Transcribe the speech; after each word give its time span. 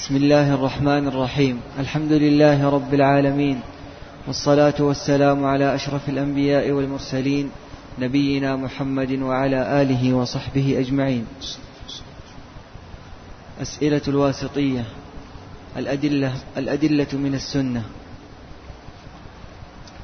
بسم 0.00 0.16
الله 0.16 0.54
الرحمن 0.54 1.08
الرحيم. 1.08 1.60
الحمد 1.78 2.12
لله 2.12 2.68
رب 2.70 2.94
العالمين. 2.94 3.60
والصلاة 4.26 4.74
والسلام 4.80 5.44
على 5.44 5.74
أشرف 5.74 6.08
الأنبياء 6.08 6.70
والمرسلين 6.70 7.50
نبينا 7.98 8.56
محمد 8.56 9.12
وعلى 9.12 9.82
آله 9.82 10.14
وصحبه 10.14 10.78
أجمعين. 10.80 11.26
أسئلة 13.60 14.00
الواسطية. 14.08 14.84
الأدلة 15.76 16.32
الأدلة 16.56 17.12
من 17.12 17.34
السنة. 17.34 17.82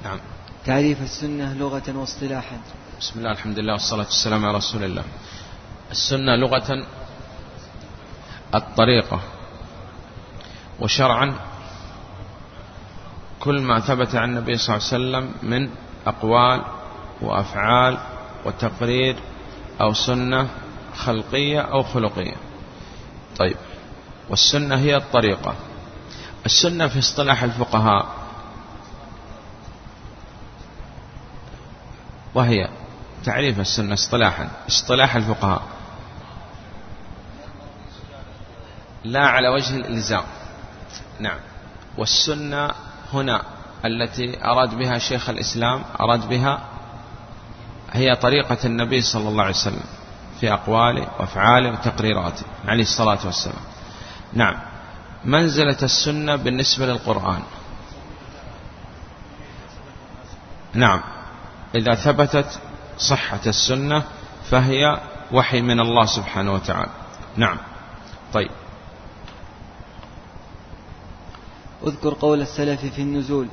نعم. 0.05 0.19
تعريف 0.67 1.03
السنة 1.03 1.55
لغة 1.55 1.89
واصطلاحا. 1.97 2.59
بسم 3.01 3.19
الله 3.19 3.33
الحمد 3.33 3.59
لله 3.59 3.73
والصلاة 3.73 4.07
والسلام 4.07 4.45
على 4.45 4.57
رسول 4.57 4.85
الله. 4.85 5.05
السنة 5.91 6.37
لغة 6.37 6.85
الطريقة. 8.55 9.36
وشرعا 10.81 11.35
كل 13.41 13.61
ما 13.61 13.81
ثبت 13.81 14.15
عن 14.15 14.29
النبي 14.29 14.57
صلى 14.57 14.77
الله 14.77 14.87
عليه 14.87 14.97
وسلم 14.97 15.51
من 15.51 15.71
أقوال 16.07 16.65
وأفعال 17.21 17.99
وتقرير 18.45 19.17
أو 19.81 19.93
سنة 19.93 20.49
خلقية 20.97 21.61
أو 21.61 21.83
خلقية. 21.83 22.37
طيب 23.39 23.57
والسنة 24.29 24.77
هي 24.77 24.97
الطريقة. 24.97 25.55
السنة 26.47 26.89
في 26.89 26.99
اصطلاح 26.99 27.43
الفقهاء 27.43 28.07
وهي 32.35 32.69
تعريف 33.25 33.61
السنة 33.61 33.95
اصطلاحا 33.95 34.49
اصطلاح 34.69 35.17
الفقهاء. 35.17 35.63
لا 39.05 39.27
على 39.27 39.49
وجه 39.49 39.77
الإلزام. 39.77 40.25
نعم. 41.21 41.39
والسنة 41.99 42.71
هنا 43.13 43.43
التي 43.85 44.45
أراد 44.45 44.75
بها 44.75 44.99
شيخ 44.99 45.31
الإسلام 45.31 45.83
أراد 46.01 46.29
بها 46.29 46.61
هي 47.93 48.15
طريقة 48.15 48.59
النبي 48.65 49.01
صلى 49.01 49.29
الله 49.29 49.43
عليه 49.43 49.55
وسلم 49.55 49.85
في 50.41 50.53
أقواله 50.53 51.09
وأفعاله 51.19 51.73
وتقريراته 51.73 52.45
عليه 52.69 52.83
الصلاة 52.83 53.19
والسلام. 53.25 53.63
نعم. 54.33 54.59
منزلة 55.25 55.77
السنة 55.83 56.37
بالنسبة 56.37 56.87
للقرآن. 56.87 57.43
نعم. 60.75 61.01
إذا 61.75 61.95
ثبتت 61.95 62.61
صحة 62.99 63.41
السنة 63.47 64.03
فهي 64.51 65.01
وحي 65.33 65.61
من 65.61 65.81
الله 65.81 66.07
سبحانه 66.07 66.53
وتعالى. 66.55 66.91
نعم. 67.37 67.59
طيب. 68.33 68.51
اذكر 71.87 72.15
قول 72.15 72.41
السلف 72.41 72.85
في 72.85 73.03
النزول. 73.03 73.49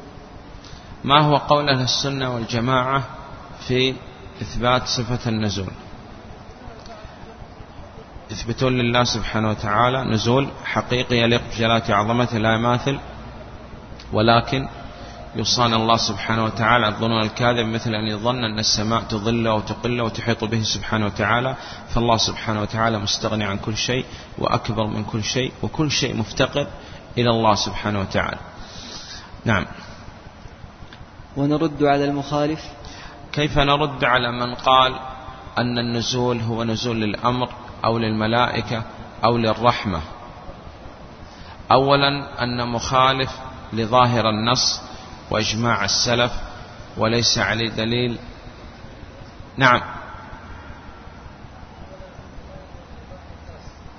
ما 1.03 1.21
هو 1.21 1.35
قول 1.35 1.69
أهل 1.69 1.83
السنة 1.83 2.33
والجماعة 2.33 3.03
في 3.67 3.95
إثبات 4.41 4.87
صفة 4.87 5.29
النزول؟ 5.29 5.73
يثبتون 8.31 8.73
لله 8.77 9.03
سبحانه 9.03 9.49
وتعالى 9.49 10.03
نزول 10.03 10.47
حقيقي 10.65 11.15
يليق 11.15 11.41
بجلالة 11.51 11.95
عظمته 11.95 12.37
لا 12.37 12.55
يماثل 12.55 12.99
ولكن 14.13 14.67
يوصان 15.35 15.73
الله 15.73 15.97
سبحانه 15.97 16.43
وتعالى 16.43 16.87
الظنون 16.87 17.21
الكاذب 17.21 17.65
مثل 17.65 17.95
أن 17.95 18.07
يظن 18.07 18.43
أن 18.43 18.59
السماء 18.59 19.01
تظله 19.01 19.53
وتقله 19.53 20.03
وتحيط 20.03 20.43
به 20.43 20.61
سبحانه 20.61 21.05
وتعالى 21.05 21.55
فالله 21.89 22.17
سبحانه 22.17 22.61
وتعالى 22.61 22.99
مستغني 22.99 23.43
عن 23.43 23.57
كل 23.57 23.77
شيء 23.77 24.05
وأكبر 24.37 24.87
من 24.87 25.03
كل 25.03 25.23
شيء 25.23 25.51
وكل 25.63 25.91
شيء 25.91 26.17
مفتقر 26.17 26.67
إلى 27.17 27.29
الله 27.29 27.55
سبحانه 27.55 27.99
وتعالى. 27.99 28.39
نعم. 29.45 29.65
ونرد 31.37 31.83
على 31.83 32.05
المخالف؟ 32.05 32.61
كيف 33.31 33.57
نرد 33.57 34.03
على 34.03 34.31
من 34.31 34.55
قال 34.55 34.99
أن 35.57 35.77
النزول 35.77 36.39
هو 36.39 36.63
نزول 36.63 37.01
للأمر 37.01 37.49
أو 37.85 37.97
للملائكة 37.97 38.83
أو 39.25 39.37
للرحمة؟ 39.37 40.01
أولا 41.71 42.43
أن 42.43 42.67
مخالف 42.67 43.31
لظاهر 43.73 44.29
النص 44.29 44.81
وإجماع 45.31 45.85
السلف 45.85 46.31
وليس 46.97 47.37
عليه 47.37 47.69
دليل. 47.69 48.19
نعم. 49.57 49.81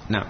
نعم. 0.08 0.26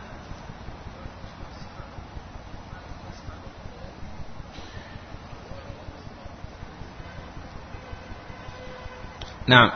نعم. 9.47 9.71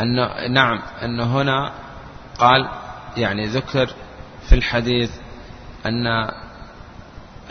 أنه 0.00 0.46
نعم. 0.48 0.82
أنه 1.02 1.40
هنا 1.40 1.72
قال 2.38 2.68
يعني 3.16 3.46
ذكر 3.46 3.90
في 4.48 4.54
الحديث 4.54 5.10
أن 5.86 6.06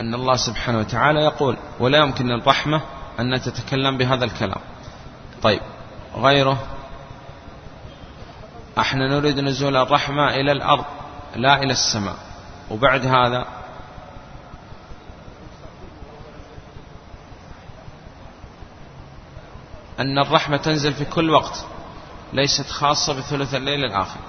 أن 0.00 0.14
الله 0.14 0.36
سبحانه 0.36 0.78
وتعالى 0.78 1.20
يقول 1.20 1.56
ولا 1.80 1.98
يمكن 1.98 2.26
للرحمة 2.26 2.80
أن 3.20 3.40
تتكلم 3.40 3.98
بهذا 3.98 4.24
الكلام. 4.24 4.60
طيب. 5.42 5.60
غيره. 6.16 6.58
أحنا 8.78 9.08
نريد 9.08 9.40
نزول 9.40 9.76
الرحمة 9.76 10.28
إلى 10.28 10.52
الأرض 10.52 10.84
لا 11.36 11.62
إلى 11.62 11.72
السماء. 11.72 12.16
وبعد 12.70 13.06
هذا 13.06 13.46
أن 20.00 20.18
الرحمة 20.18 20.56
تنزل 20.56 20.92
في 20.92 21.04
كل 21.04 21.30
وقت 21.30 21.64
ليست 22.32 22.70
خاصة 22.70 23.12
بثلث 23.12 23.54
الليل 23.54 23.84
الآخر. 23.84 24.20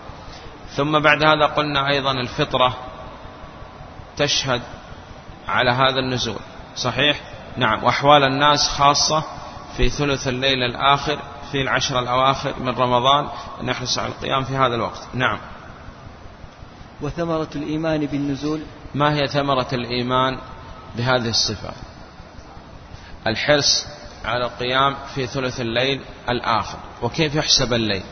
ثم 0.75 0.99
بعد 0.99 1.23
هذا 1.23 1.45
قلنا 1.45 1.89
أيضا 1.89 2.11
الفطرة 2.11 2.77
تشهد 4.17 4.61
على 5.47 5.71
هذا 5.71 5.99
النزول. 5.99 6.39
صحيح؟ 6.75 7.21
نعم. 7.57 7.83
وأحوال 7.83 8.23
الناس 8.23 8.67
خاصة 8.67 9.23
في 9.77 9.89
ثلث 9.89 10.27
الليل 10.27 10.63
الآخر 10.63 11.19
في 11.51 11.61
العشر 11.61 11.99
الأواخر 11.99 12.59
من 12.59 12.69
رمضان 12.69 13.27
نحرص 13.63 13.99
على 13.99 14.07
القيام 14.07 14.43
في 14.43 14.55
هذا 14.55 14.75
الوقت. 14.75 15.07
نعم. 15.13 15.39
وثمرة 17.01 17.49
الإيمان 17.55 18.05
بالنزول؟ 18.05 18.61
ما 18.95 19.13
هي 19.13 19.27
ثمرة 19.27 19.67
الإيمان 19.73 20.37
بهذه 20.95 21.29
الصفة؟ 21.29 21.73
الحرص 23.27 23.85
على 24.25 24.45
القيام 24.45 24.95
في 25.15 25.27
ثلث 25.27 25.61
الليل 25.61 26.01
الآخر. 26.29 26.77
وكيف 27.01 27.35
يحسب 27.35 27.73
الليل؟ 27.73 28.03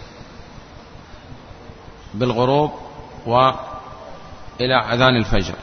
بالغروب 2.14 2.72
وإلى 3.26 4.76
أذان 4.94 5.16
الفجر. 5.16 5.56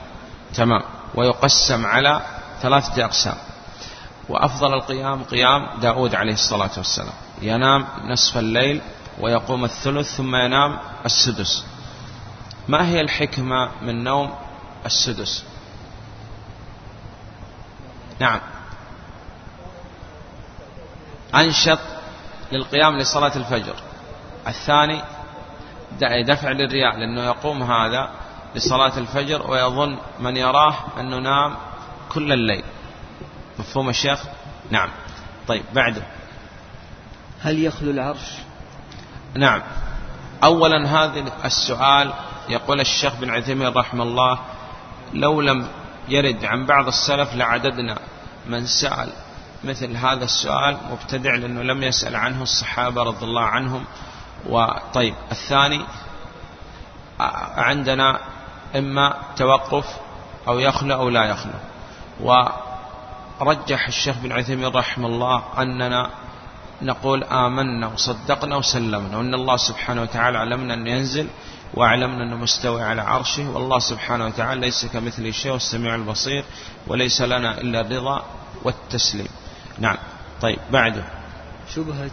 تمام. 0.55 0.83
ويقسم 1.15 1.87
على 1.87 2.21
ثلاثة 2.63 3.05
أقسام. 3.05 3.37
وأفضل 4.29 4.75
القيام 4.75 5.25
قيام 5.25 5.81
داود 5.81 6.15
عليه 6.15 6.33
الصلاة 6.33 6.71
والسلام. 6.77 7.15
ينام 7.43 7.87
نصف 8.05 8.39
الليل 8.39 8.81
ويقوم 9.21 9.65
الثلث 9.65 10.17
ثم 10.17 10.37
ينام 10.37 10.79
السدس. 11.07 11.65
ما 12.69 12.89
هي 12.89 13.01
الحكمة 13.01 13.71
من 13.83 14.05
نوم 14.05 14.35
السدس؟ 14.87 15.45
نعم. 18.21 18.41
أنشط 21.35 21.79
للقيام 22.53 22.99
لصلاة 22.99 23.37
الفجر. 23.37 23.75
الثاني 24.47 25.03
دفع 26.27 26.51
للرياء 26.51 26.97
لأنه 26.97 27.25
يقوم 27.25 27.63
هذا 27.63 28.11
لصلاة 28.55 28.99
الفجر 28.99 29.51
ويظن 29.51 29.99
من 30.21 30.37
يراه 30.37 30.75
أنه 31.01 31.19
نام 31.19 31.57
كل 32.09 32.33
الليل. 32.33 32.65
مفهوم 33.59 33.89
الشيخ؟ 33.89 34.23
نعم. 34.71 34.89
طيب 35.49 35.63
بعده 35.75 36.03
هل 37.43 37.65
يخلو 37.65 37.91
العرش؟ 37.91 38.33
نعم. 39.35 39.63
أولا 40.45 40.89
هذا 40.89 41.25
السؤال 41.45 42.13
يقول 42.49 42.81
الشيخ 42.81 43.15
بن 43.15 43.31
عثيمين 43.31 43.69
رحمه 43.69 44.03
الله 44.03 44.39
لو 45.13 45.41
لم 45.41 45.69
يرد 46.09 46.45
عن 46.45 46.67
بعض 46.67 46.87
السلف 46.87 47.35
لعددنا 47.35 47.99
من 48.47 48.67
سأل 48.67 49.09
مثل 49.67 49.97
هذا 49.97 50.25
السؤال 50.25 50.79
مبتدع 50.91 51.35
لأنه 51.35 51.63
لم 51.63 51.83
يسأل 51.83 52.17
عنه 52.17 52.43
الصحابة 52.43 53.03
رضي 53.03 53.25
الله 53.25 53.45
عنهم. 53.45 53.85
وطيب 54.49 55.15
الثاني 55.33 55.81
عندنا 57.57 58.21
إما 58.77 59.15
توقف 59.37 59.87
أو 60.49 60.59
يخلو 60.59 60.95
أو 60.95 61.09
لا 61.09 61.25
يخلو. 61.25 61.53
ورجح 62.21 63.87
الشيخ 63.89 64.17
بن 64.19 64.33
عثيمين 64.33 64.67
رحمه 64.67 65.07
الله 65.07 65.43
أننا 65.59 66.11
نقول 66.83 67.25
آمنا 67.25 67.87
وصدقنا 67.87 68.57
وسلمنا 68.57 69.17
وأن 69.17 69.35
الله 69.35 69.57
سبحانه 69.57 70.03
وتعالى 70.03 70.39
علمنا 70.39 70.75
أن 70.75 70.87
ينزل 70.87 71.29
وأعلمنا 71.75 72.23
أنه 72.23 72.37
مستوي 72.37 72.83
على 72.83 73.03
عرشه 73.03 73.51
والله 73.51 73.79
سبحانه 73.79 74.27
وتعالى 74.27 74.61
ليس 74.61 74.87
كمثله 74.87 75.31
شيء 75.31 75.53
والسميع 75.53 75.95
البصير 75.95 76.45
وليس 76.87 77.23
لنا 77.23 77.61
إلا 77.61 77.81
الرضا 77.81 78.25
والتسليم. 78.65 79.29
نعم. 79.79 79.97
طيب 80.41 80.59
بعده. 80.71 81.05
شبهة 81.75 82.09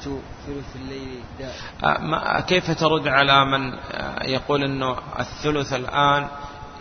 ثلث 0.48 0.76
الليل 0.76 1.20
داء 1.40 1.56
آه، 1.84 2.40
كيف 2.40 2.72
ترد 2.72 3.08
على 3.08 3.46
من 3.46 3.74
آه، 3.74 4.24
يقول 4.24 4.64
أنه 4.64 4.98
الثلث 5.20 5.74
الآن 5.74 6.28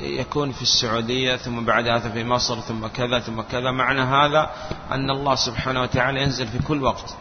يكون 0.00 0.52
في 0.52 0.62
السعودية 0.62 1.36
ثم 1.36 1.64
بعد 1.64 1.88
هذا 1.88 2.10
في 2.10 2.24
مصر 2.24 2.60
ثم 2.60 2.86
كذا 2.86 3.18
ثم 3.18 3.40
كذا؟ 3.40 3.70
معنى 3.70 4.00
هذا 4.00 4.50
أن 4.92 5.10
الله 5.10 5.34
سبحانه 5.34 5.82
وتعالى 5.82 6.22
ينزل 6.22 6.46
في 6.46 6.58
كل 6.58 6.82
وقت. 6.82 7.14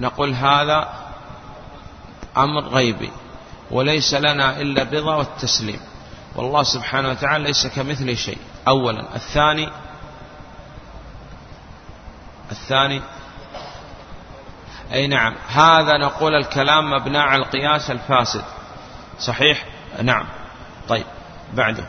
نقول 0.00 0.34
هذا 0.34 0.88
أمر 2.36 2.68
غيبي 2.68 3.10
وليس 3.70 4.14
لنا 4.14 4.60
إلا 4.60 4.82
الرضا 4.82 5.14
والتسليم. 5.14 5.80
والله 6.36 6.62
سبحانه 6.62 7.10
وتعالى 7.10 7.44
ليس 7.44 7.66
كمثله 7.66 8.14
شيء. 8.14 8.38
أولا. 8.68 9.16
الثاني 9.16 9.68
الثاني. 12.50 13.02
أي 14.92 15.06
نعم. 15.06 15.34
هذا 15.48 15.98
نقول 15.98 16.34
الكلام 16.34 16.90
مبنى 16.90 17.18
على 17.18 17.42
القياس 17.42 17.90
الفاسد. 17.90 18.44
صحيح؟ 19.18 19.64
نعم. 20.02 20.24
طيب. 20.88 21.06
بعده. 21.54 21.84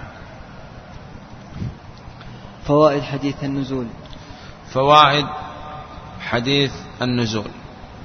فوائد 2.67 3.03
حديث 3.03 3.43
النزول. 3.43 3.87
فوائد 4.73 5.27
حديث 6.21 6.73
النزول. 7.01 7.51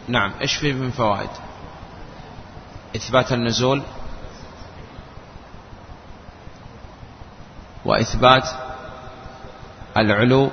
نعم. 0.08 0.32
إيش 0.40 0.56
فيه 0.56 0.72
من 0.72 0.90
فوائد؟ 0.90 1.30
إثبات 2.96 3.32
النزول. 3.32 3.82
وإثبات 7.84 8.48
العلو. 9.96 10.50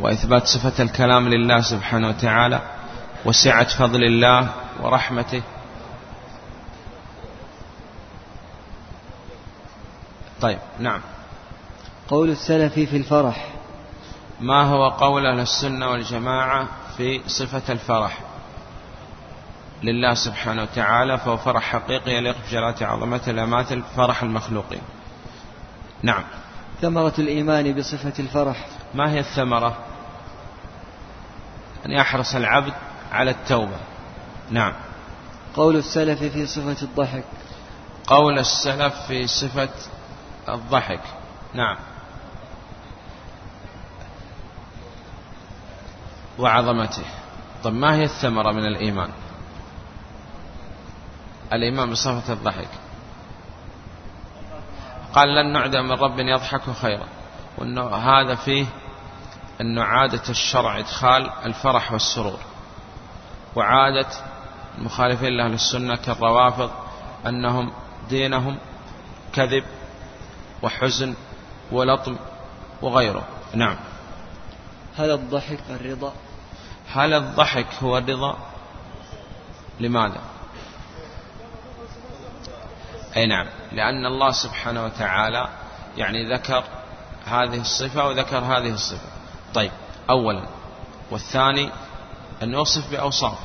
وإثبات 0.00 0.46
صفة 0.46 0.82
الكلام 0.82 1.28
لله 1.28 1.60
سبحانه 1.60 2.08
وتعالى 2.08 2.60
وسعة 3.24 3.68
فضل 3.78 4.04
الله 4.04 4.48
ورحمته. 4.80 5.42
طيب 10.40 10.58
نعم. 10.78 11.00
قول 12.08 12.30
السلف 12.30 12.72
في 12.72 12.96
الفرح. 12.96 13.46
ما 14.40 14.62
هو 14.62 14.88
قول 14.88 15.26
أهل 15.26 15.40
السنة 15.40 15.90
والجماعة 15.90 16.68
في 16.96 17.20
صفة 17.26 17.72
الفرح؟ 17.72 18.18
لله 19.82 20.14
سبحانه 20.14 20.62
وتعالى 20.62 21.18
فهو 21.18 21.36
فرح 21.36 21.62
حقيقي 21.62 22.12
يليق 22.12 22.36
بجلالة 22.46 22.86
عظمته 22.86 23.32
لا 23.32 23.46
ماثل 23.46 23.82
فرح 23.96 24.22
المخلوقين. 24.22 24.82
نعم. 26.02 26.24
ثمرة 26.82 27.14
الإيمان 27.18 27.72
بصفة 27.74 28.12
الفرح. 28.18 28.66
ما 28.94 29.10
هي 29.10 29.20
الثمرة؟ 29.20 29.89
أن 31.86 31.92
يحرص 31.92 32.34
العبد 32.34 32.72
على 33.12 33.30
التوبة. 33.30 33.76
نعم. 34.50 34.72
قول 35.54 35.76
السلف 35.76 36.22
في 36.22 36.46
صفة 36.46 36.82
الضحك. 36.82 37.24
قول 38.06 38.38
السلف 38.38 38.94
في 39.06 39.26
صفة 39.26 39.68
الضحك. 40.48 41.02
نعم. 41.54 41.76
وعظمته. 46.38 47.04
طب 47.64 47.72
ما 47.72 47.94
هي 47.94 48.04
الثمرة 48.04 48.52
من 48.52 48.66
الإيمان؟ 48.66 49.10
الإيمان 51.52 51.90
بصفة 51.90 52.32
الضحك. 52.32 52.68
قال 55.14 55.34
لن 55.34 55.52
نعدم 55.52 55.84
من 55.84 55.92
رب 55.92 56.18
يضحك 56.18 56.70
خيرا. 56.70 57.06
وأنه 57.58 57.96
هذا 57.96 58.34
فيه 58.34 58.66
أنه 59.60 59.82
عادة 59.82 60.22
الشرع 60.28 60.78
إدخال 60.78 61.30
الفرح 61.44 61.92
والسرور 61.92 62.38
وعادة 63.56 64.08
المخالفين 64.78 65.28
لأهل 65.28 65.52
السنة 65.52 65.96
كالروافض 65.96 66.70
أنهم 67.26 67.72
دينهم 68.08 68.58
كذب 69.32 69.64
وحزن 70.62 71.14
ولطم 71.72 72.16
وغيره. 72.82 73.24
نعم. 73.54 73.76
هل 74.98 75.10
الضحك 75.10 75.60
الرضا؟ 75.70 76.12
هل 76.92 77.14
الضحك 77.14 77.66
هو 77.82 77.98
الرضا؟ 77.98 78.38
لماذا؟ 79.80 80.20
أي 83.16 83.26
نعم. 83.26 83.46
لأن 83.72 84.06
الله 84.06 84.30
سبحانه 84.30 84.84
وتعالى 84.84 85.48
يعني 85.96 86.34
ذكر 86.34 86.64
هذه 87.26 87.60
الصفة 87.60 88.06
وذكر 88.06 88.38
هذه 88.38 88.72
الصفة. 88.72 89.19
طيب 89.54 89.70
أولا. 90.10 90.46
والثاني 91.10 91.70
أن 92.42 92.52
يوصف 92.52 92.90
بأوصاف. 92.90 93.38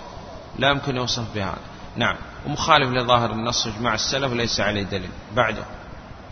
لا 0.60 0.70
يمكن 0.70 0.96
يوصف 0.96 1.36
بهذا 1.36 1.58
نعم. 1.96 2.16
ومخالف 2.46 2.90
لظاهر 2.90 3.32
النص 3.32 3.68
مع 3.68 3.94
السلف 3.94 4.34
ليس 4.34 4.60
عليه 4.60 4.84
دليل. 4.84 5.10
بعده. 5.36 5.64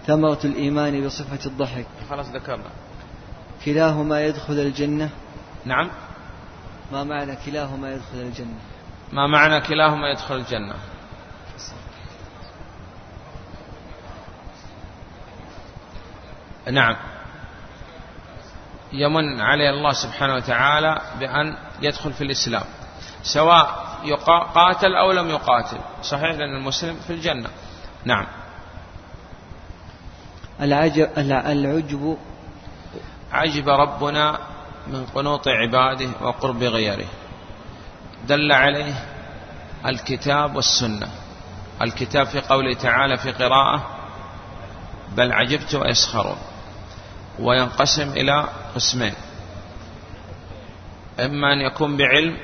ثمرة 0.07 0.39
الإيمان 0.43 1.05
بصفة 1.05 1.45
الضحك. 1.45 1.85
خلاص 2.09 2.25
ذكرنا. 2.25 2.69
كلاهما 3.65 4.21
يدخل 4.21 4.53
الجنة. 4.53 5.09
نعم. 5.65 5.89
ما 6.91 7.03
معنى 7.03 7.35
كلاهما 7.35 7.91
يدخل 7.91 8.17
الجنة؟ 8.17 8.59
ما 9.13 9.27
معنى 9.27 9.61
كلاهما 9.61 10.09
يدخل 10.09 10.35
الجنة؟ 10.35 10.75
نعم. 16.71 16.95
يمن 18.93 19.41
عليه 19.41 19.69
الله 19.69 19.93
سبحانه 19.93 20.35
وتعالى 20.35 21.01
بأن 21.19 21.57
يدخل 21.81 22.13
في 22.13 22.23
الإسلام 22.23 22.63
سواء 23.23 23.83
قاتل 24.55 24.95
أو 24.95 25.11
لم 25.11 25.29
يقاتل 25.29 25.77
صحيح 26.03 26.31
لأن 26.31 26.55
المسلم 26.55 26.95
في 27.07 27.13
الجنة. 27.13 27.49
نعم. 28.05 28.25
العجب, 30.61 31.09
العجب 31.17 32.17
عجب 33.31 33.69
ربنا 33.69 34.39
من 34.87 35.05
قنوط 35.05 35.47
عباده 35.47 36.09
وقرب 36.21 36.63
غيره. 36.63 37.07
دل 38.27 38.51
عليه 38.51 38.93
الكتاب 39.85 40.55
والسنة. 40.55 41.07
الكتاب 41.81 42.27
في 42.27 42.41
قوله 42.41 42.73
تعالى 42.73 43.17
في 43.17 43.31
قراءة 43.31 43.83
بل 45.15 45.31
عجبت 45.31 45.75
ويسخرون 45.75 46.37
وينقسم 47.39 48.09
إلى 48.09 48.47
قسمين. 48.75 49.13
إما 51.19 51.53
أن 51.53 51.61
يكون 51.61 51.97
بعلم 51.97 52.37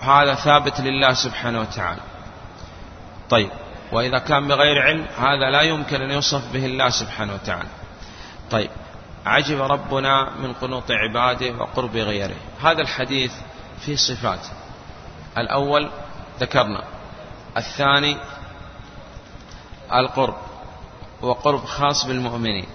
هذا 0.00 0.34
ثابت 0.34 0.80
لله 0.80 1.12
سبحانه 1.12 1.60
وتعالى. 1.60 2.00
طيب 3.30 3.50
وإذا 3.92 4.18
كان 4.18 4.48
بغير 4.48 4.82
علم 4.82 5.06
هذا 5.18 5.50
لا 5.50 5.62
يمكن 5.62 6.02
أن 6.02 6.10
يوصف 6.10 6.52
به 6.52 6.66
الله 6.66 6.88
سبحانه 6.88 7.34
وتعالى. 7.34 7.68
طيب 8.50 8.70
عجب 9.26 9.62
ربنا 9.62 10.30
من 10.30 10.52
قنوط 10.52 10.90
عباده 10.90 11.52
وقرب 11.52 11.96
غيره. 11.96 12.36
هذا 12.62 12.82
الحديث 12.82 13.32
فيه 13.80 13.96
صفات. 13.96 14.46
الأول 15.38 15.90
ذكرنا. 16.40 16.84
الثاني 17.56 18.16
القرب 19.92 20.36
وقرب 21.22 21.64
خاص 21.64 22.06
بالمؤمنين. 22.06 22.66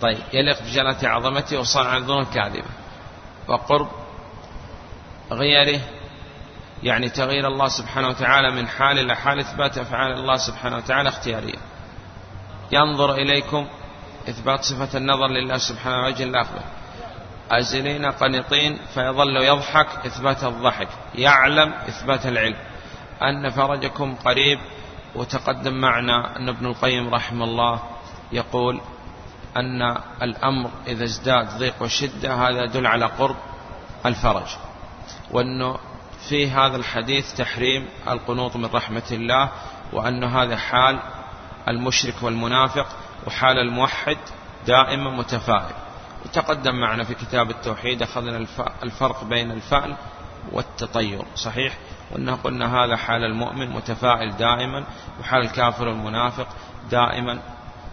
طيب 0.00 0.18
يليق 0.32 0.62
بجلالة 0.62 1.08
عظمته 1.08 1.58
وصنع 1.58 1.88
عن 1.88 2.10
الكاذبة 2.10 2.68
وقرب 3.48 3.88
غيره 5.32 5.80
يعني 6.82 7.08
تغيير 7.08 7.48
الله 7.48 7.68
سبحانه 7.68 8.08
وتعالى 8.08 8.50
من 8.50 8.68
حال 8.68 8.98
إلى 8.98 9.16
حال 9.16 9.40
إثبات 9.40 9.78
أفعال 9.78 10.12
الله 10.12 10.36
سبحانه 10.36 10.76
وتعالى 10.76 11.08
اختيارية. 11.08 11.58
ينظر 12.72 13.14
إليكم 13.14 13.66
إثبات 14.28 14.64
صفة 14.64 14.98
النظر 14.98 15.26
لله 15.26 15.56
سبحانه 15.58 16.06
وجل 16.06 16.28
الأخبر 16.28 16.60
أزلين 17.50 18.06
قنطين 18.06 18.78
فيظل 18.94 19.36
يضحك 19.36 20.06
إثبات 20.06 20.44
الضحك. 20.44 20.88
يعلم 21.14 21.72
إثبات 21.72 22.26
العلم. 22.26 22.56
أن 23.22 23.50
فرجكم 23.50 24.14
قريب 24.14 24.58
وتقدم 25.14 25.80
معنا 25.80 26.36
أن 26.36 26.48
ابن 26.48 26.66
القيم 26.66 27.14
رحمه 27.14 27.44
الله 27.44 27.82
يقول 28.32 28.80
أن 29.56 29.96
الأمر 30.22 30.70
إذا 30.86 31.04
ازداد 31.04 31.58
ضيق 31.58 31.82
وشدة 31.82 32.34
هذا 32.34 32.64
يدل 32.64 32.86
على 32.86 33.04
قرب 33.04 33.36
الفرج. 34.06 34.46
وأنه 35.30 35.78
في 36.28 36.50
هذا 36.50 36.76
الحديث 36.76 37.34
تحريم 37.34 37.88
القنوط 38.08 38.56
من 38.56 38.66
رحمة 38.66 39.02
الله 39.12 39.50
وأن 39.92 40.24
هذا 40.24 40.56
حال 40.56 40.98
المشرك 41.68 42.14
والمنافق 42.22 42.86
وحال 43.26 43.58
الموحد 43.58 44.18
دائما 44.66 45.10
متفائل. 45.10 45.74
وتقدم 46.24 46.74
معنا 46.74 47.04
في 47.04 47.14
كتاب 47.14 47.50
التوحيد 47.50 48.02
أخذنا 48.02 48.46
الفرق 48.82 49.24
بين 49.24 49.50
الفعل 49.50 49.96
والتطير 50.52 51.24
صحيح؟ 51.36 51.78
قلنا 52.14 52.34
قلنا 52.34 52.84
هذا 52.84 52.96
حال 52.96 53.24
المؤمن 53.24 53.70
متفائل 53.70 54.36
دائما 54.36 54.84
وحال 55.20 55.40
الكافر 55.40 55.90
المنافق 55.90 56.46
دائما 56.90 57.38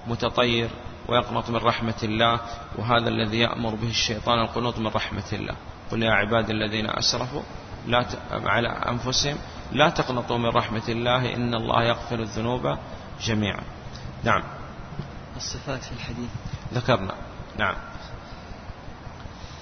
متطير. 0.08 0.70
ويقنط 1.08 1.50
من 1.50 1.56
رحمة 1.56 2.00
الله 2.04 2.40
وهذا 2.78 3.10
الذي 3.10 3.40
يأمر 3.40 3.76
به 3.76 3.90
الشيطان 3.90 4.40
القنوط 4.40 4.80
من 4.80 4.88
رحمة 4.88 5.24
الله. 5.34 5.56
قل 5.92 6.04
يا 6.04 6.12
عباد 6.12 6.50
الذين 6.50 6.90
أسرفوا 6.90 7.42
لا 7.88 8.04
ت... 8.04 8.18
على 8.32 8.68
أنفسهم 8.68 9.38
لا 9.72 9.90
تقنطوا 9.90 10.38
من 10.38 10.50
رحمة 10.50 10.88
الله 10.90 11.36
إن 11.36 11.54
الله 11.54 11.84
يغفر 11.84 12.20
الذنوب 12.20 12.78
جميعا. 13.22 13.62
نعم. 14.24 14.44
الصفات 15.38 15.84
في 15.84 15.92
الحديث. 15.92 16.30
ذكرنا. 16.74 17.14
نعم. 17.58 17.76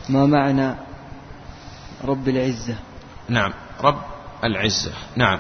ما 0.10 0.26
معنى 0.26 0.76
رب 2.04 2.28
العزة؟ 2.28 2.76
نعم. 3.30 3.54
رب 3.82 4.02
العزة. 4.44 4.94
نعم. 5.16 5.40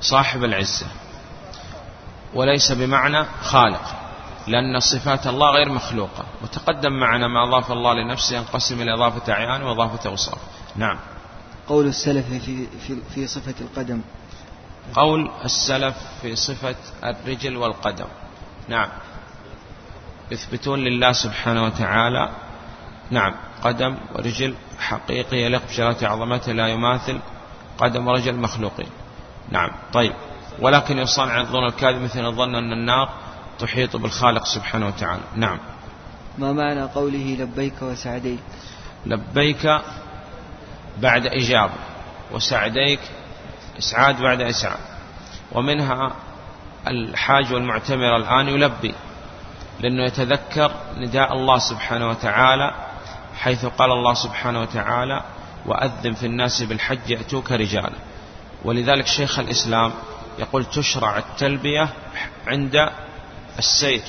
صاحب 0.00 0.44
العزة. 0.44 0.86
وليس 2.34 2.72
بمعنى 2.72 3.24
خالق. 3.42 4.03
لأن 4.46 4.80
صفات 4.80 5.26
الله 5.26 5.50
غير 5.50 5.68
مخلوقة. 5.68 6.24
وتقدم 6.42 6.92
معنا 6.92 7.28
ما 7.28 7.48
أضاف 7.48 7.72
الله 7.72 7.94
لنفسه 7.94 8.36
ينقسم 8.36 8.82
إلى 8.82 8.94
إضافة 8.94 9.32
أعيان 9.32 9.62
وإضافة 9.62 10.10
أوصاف. 10.10 10.38
نعم. 10.76 10.98
قول 11.68 11.86
السلف 11.86 12.26
في, 12.26 12.66
في, 12.66 12.96
في 13.14 13.26
صفة 13.26 13.54
القدم. 13.60 14.00
قول 14.94 15.30
السلف 15.44 15.96
في 16.22 16.36
صفة 16.36 16.76
الرجل 17.04 17.56
والقدم. 17.56 18.06
نعم. 18.68 18.88
يثبتون 20.30 20.78
لله 20.78 21.12
سبحانه 21.12 21.64
وتعالى. 21.64 22.30
نعم. 23.10 23.34
قدم 23.62 23.96
ورجل 24.14 24.54
حقيقي 24.78 25.36
يليق 25.36 25.62
بجلالة 25.68 26.08
عظمته 26.08 26.52
لا 26.52 26.68
يماثل 26.68 27.18
قدم 27.78 28.06
ورجل 28.08 28.36
مخلوقين 28.36 28.88
نعم. 29.50 29.70
طيب. 29.92 30.12
ولكن 30.60 30.98
يصان 30.98 31.28
عن 31.28 31.40
الظن 31.40 31.64
الكاذب 31.64 32.02
مثل 32.02 32.26
الظن 32.26 32.54
أن 32.54 32.72
النار 32.72 33.23
تحيط 33.58 33.96
بالخالق 33.96 34.44
سبحانه 34.44 34.86
وتعالى. 34.86 35.22
نعم. 35.36 35.58
ما 36.38 36.52
معنى 36.52 36.82
قوله 36.82 37.36
لبيك 37.40 37.82
وسعديك. 37.82 38.40
لبيك 39.06 39.80
بعد 40.98 41.26
إجابة 41.26 41.74
وسعديك 42.32 43.00
إسعاد 43.78 44.20
بعد 44.20 44.40
إسعاد. 44.40 44.78
ومنها 45.52 46.12
الحاج 46.86 47.52
والمعتمر 47.52 48.16
الآن 48.16 48.48
يلبي 48.48 48.94
لأنه 49.80 50.04
يتذكر 50.04 50.72
نداء 50.96 51.32
الله 51.32 51.58
سبحانه 51.58 52.08
وتعالى 52.08 52.74
حيث 53.36 53.66
قال 53.66 53.92
الله 53.92 54.14
سبحانه 54.14 54.60
وتعالى 54.60 55.22
وأذن 55.66 56.12
في 56.12 56.26
الناس 56.26 56.62
بالحج 56.62 57.10
يأتوك 57.10 57.52
رجالا. 57.52 57.98
ولذلك 58.64 59.06
شيخ 59.06 59.38
الإسلام 59.38 59.92
يقول 60.38 60.64
تشرع 60.64 61.18
التلبية 61.18 61.88
عند 62.46 62.90
السير 63.58 64.02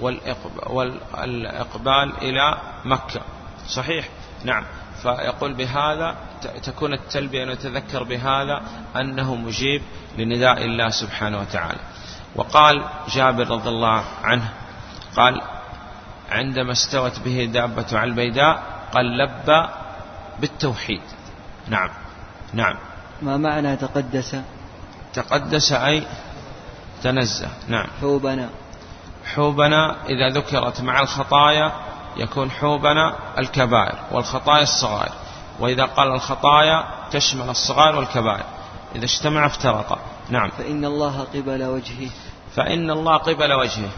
والإقبال 0.00 2.12
إلى 2.22 2.58
مكة. 2.84 3.20
صحيح؟ 3.68 4.08
نعم. 4.44 4.64
فيقول 5.02 5.54
بهذا 5.54 6.16
تكون 6.62 6.92
التلبية 6.92 7.44
نتذكر 7.44 8.02
بهذا 8.02 8.62
أنه 8.96 9.34
مجيب 9.34 9.82
لنداء 10.18 10.64
الله 10.64 10.90
سبحانه 10.90 11.40
وتعالى. 11.40 11.80
وقال 12.36 12.84
جابر 13.14 13.48
رضي 13.48 13.68
الله 13.68 14.04
عنه 14.22 14.52
قال 15.16 15.40
عندما 16.30 16.72
استوت 16.72 17.18
به 17.18 17.50
دابة 17.52 17.86
على 17.92 18.10
البيداء 18.10 18.62
قال 18.92 19.18
لبى 19.18 19.68
بالتوحيد. 20.40 21.02
نعم. 21.68 21.90
نعم. 22.52 22.76
ما 23.22 23.36
معنى 23.36 23.76
تقدس؟ 23.76 24.36
تقدس 25.14 25.72
أي 25.72 26.06
تنزه. 27.02 27.48
نعم. 27.68 27.86
حوبنا. 28.00 28.48
حوبنا 29.34 29.96
إذا 30.08 30.28
ذكرت 30.28 30.80
مع 30.80 31.00
الخطايا 31.00 31.72
يكون 32.16 32.50
حوبنا 32.50 33.14
الكبائر 33.38 33.98
والخطايا 34.12 34.62
الصغائر 34.62 35.12
وإذا 35.60 35.84
قال 35.84 36.08
الخطايا 36.14 36.84
تشمل 37.10 37.50
الصغائر 37.50 37.96
والكبائر. 37.96 38.44
إذا 38.94 39.04
اجتمع 39.04 39.46
افترقا 39.46 39.98
نعم. 40.28 40.50
فإن 40.50 40.84
الله 40.84 41.26
قبل 41.34 41.64
وجهه. 41.64 42.10
فإن 42.56 42.90
الله 42.90 43.16
قبل 43.16 43.52
وجهه. 43.52 43.90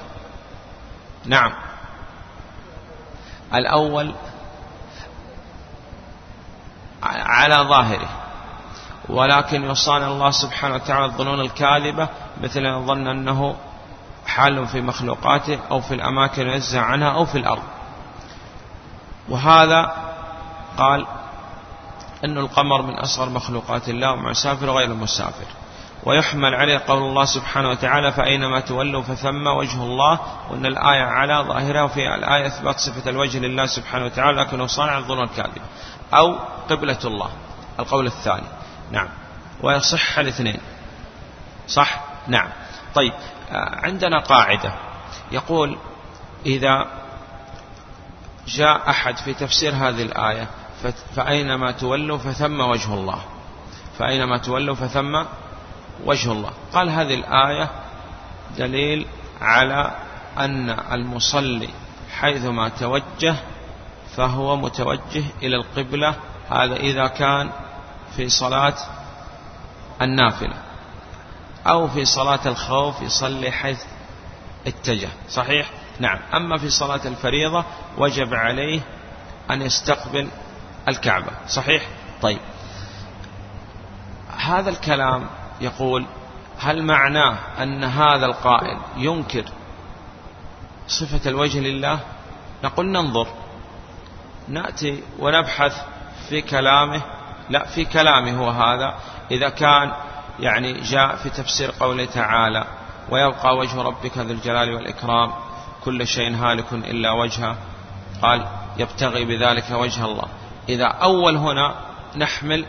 نعم. 1.25 1.53
الأول 3.55 4.15
على 7.03 7.55
ظاهره. 7.55 8.09
ولكن 9.09 9.65
يصان 9.65 10.03
الله 10.03 10.31
سبحانه 10.31 10.75
وتعالى 10.75 11.05
الظنون 11.05 11.41
الكاذبة 11.41 12.09
مثل 12.43 12.67
أن 12.67 12.87
ظن 12.87 13.07
أنه 13.07 13.57
حال 14.27 14.67
في 14.67 14.81
مخلوقاته 14.81 15.59
أو 15.71 15.81
في 15.81 15.95
الأماكن 15.95 16.49
ينزه 16.49 16.81
عنها 16.81 17.09
أو 17.09 17.25
في 17.25 17.39
الأرض. 17.39 17.63
وهذا 19.29 19.93
قال 20.79 21.07
أن 22.25 22.39
القمر 22.39 22.83
من 22.83 22.95
أصغر 22.95 23.29
مخلوقات 23.29 23.89
الله 23.89 24.13
ومسافر 24.13 24.71
غير 24.71 24.91
المسافر 24.91 25.47
ويحمل 26.05 26.55
عليه 26.55 26.83
قول 26.89 27.03
الله 27.03 27.25
سبحانه 27.25 27.71
وتعالى 27.71 28.13
فأينما 28.13 28.61
تولوا 28.61 29.03
فثم 29.03 29.47
وجه 29.47 29.83
الله. 29.83 30.21
وأن 30.51 30.67
الآية 30.67 31.03
على 31.03 31.45
ظاهرها 31.49 31.83
وفي 31.83 32.15
الآية 32.15 32.47
إثبات 32.47 32.79
صفة 32.81 33.11
الوجه 33.11 33.39
لله 33.39 33.67
سبحانه 33.67 34.05
وتعالى 34.05 34.41
لكنه 34.41 34.67
صانع 34.67 34.99
الظن 34.99 35.23
الكاذب 35.23 35.63
أو 36.15 36.37
قبلة 36.71 36.99
الله. 37.05 37.31
القول 37.79 38.07
الثاني. 38.07 38.47
نعم. 38.93 39.09
ويصح 39.63 40.19
الاثنين. 40.19 40.61
صح؟ 41.69 42.01
نعم. 42.29 42.49
طيب 42.95 43.13
عندنا 43.83 44.19
قاعدة. 44.19 44.73
يقول 45.33 45.79
إذا 46.47 46.87
جاء 48.47 48.91
أحد 48.91 49.17
في 49.17 49.35
تفسير 49.35 49.75
هذه 49.75 50.03
الآية 50.03 50.49
فأينما 51.17 51.71
تولوا 51.71 52.19
فثم 52.19 52.61
وجه 52.61 52.95
الله. 52.95 53.19
فأينما 53.99 54.39
تولوا 54.39 54.75
فثم 54.75 55.23
وجه 56.05 56.33
الله. 56.33 56.51
قال 56.73 56.91
هذه 56.91 57.15
الآية 57.15 57.71
دليل 58.59 59.07
على 59.41 59.91
أن 60.39 60.71
المصلي 60.71 61.69
حيثما 62.19 62.69
توجه 62.69 63.37
فهو 64.17 64.57
متوجه 64.57 65.25
إلى 65.43 65.57
القبلة. 65.57 66.15
هذا 66.51 66.77
إذا 66.77 67.07
كان 67.07 67.51
في 68.17 68.29
صلاة 68.29 68.75
النافلة. 70.03 70.55
أو 71.67 71.89
في 71.89 72.05
صلاة 72.05 72.41
الخوف 72.47 73.03
يصلي 73.03 73.51
حيث 73.51 73.83
اتجه. 74.67 75.09
صحيح؟ 75.29 75.71
نعم. 76.01 76.19
أما 76.35 76.59
في 76.59 76.71
صلاة 76.71 77.01
الفريضة 77.05 77.65
وجب 77.99 78.35
عليه 78.35 78.81
أن 79.51 79.63
يستقبل 79.63 80.29
الكعبة. 80.89 81.31
صحيح؟ 81.49 81.89
طيب. 82.23 82.39
هذا 84.39 84.71
الكلام 84.71 85.27
يقول 85.61 86.07
هل 86.59 86.83
معناه 86.83 87.39
أن 87.63 87.85
هذا 87.85 88.27
القائل 88.27 88.79
ينكر 88.97 89.45
صفة 90.89 91.31
الوجه 91.31 91.59
لله؟ 91.59 91.99
نقول 92.65 92.87
ننظر. 92.87 93.27
نأتي 94.49 95.03
ونبحث 95.19 95.83
في 96.29 96.43
كلامه. 96.43 97.03
لا 97.51 97.65
في 97.67 97.85
كلامه 97.85 98.39
هو 98.39 98.51
هذا. 98.51 98.95
إذا 99.31 99.49
كان 99.49 99.93
يعني 100.41 100.81
جاء 100.81 101.17
في 101.17 101.31
تفسير 101.31 101.71
قوله 101.81 102.05
تعالى 102.05 102.65
ويبقى 103.11 103.57
وجه 103.57 103.83
ربك 103.83 104.19
ذو 104.19 104.31
الجلال 104.31 104.75
والإكرام 104.75 105.33
كل 105.85 106.07
شيء 106.07 106.37
هالك 106.37 106.73
إلا 106.73 107.13
وجهه. 107.13 107.57
قال 108.23 108.47
يبتغي 108.77 109.25
بذلك 109.25 109.71
وجه 109.71 110.05
الله. 110.05 110.29
إذا 110.69 110.87
أول 110.87 111.37
هنا 111.37 111.75
نحمل 112.17 112.67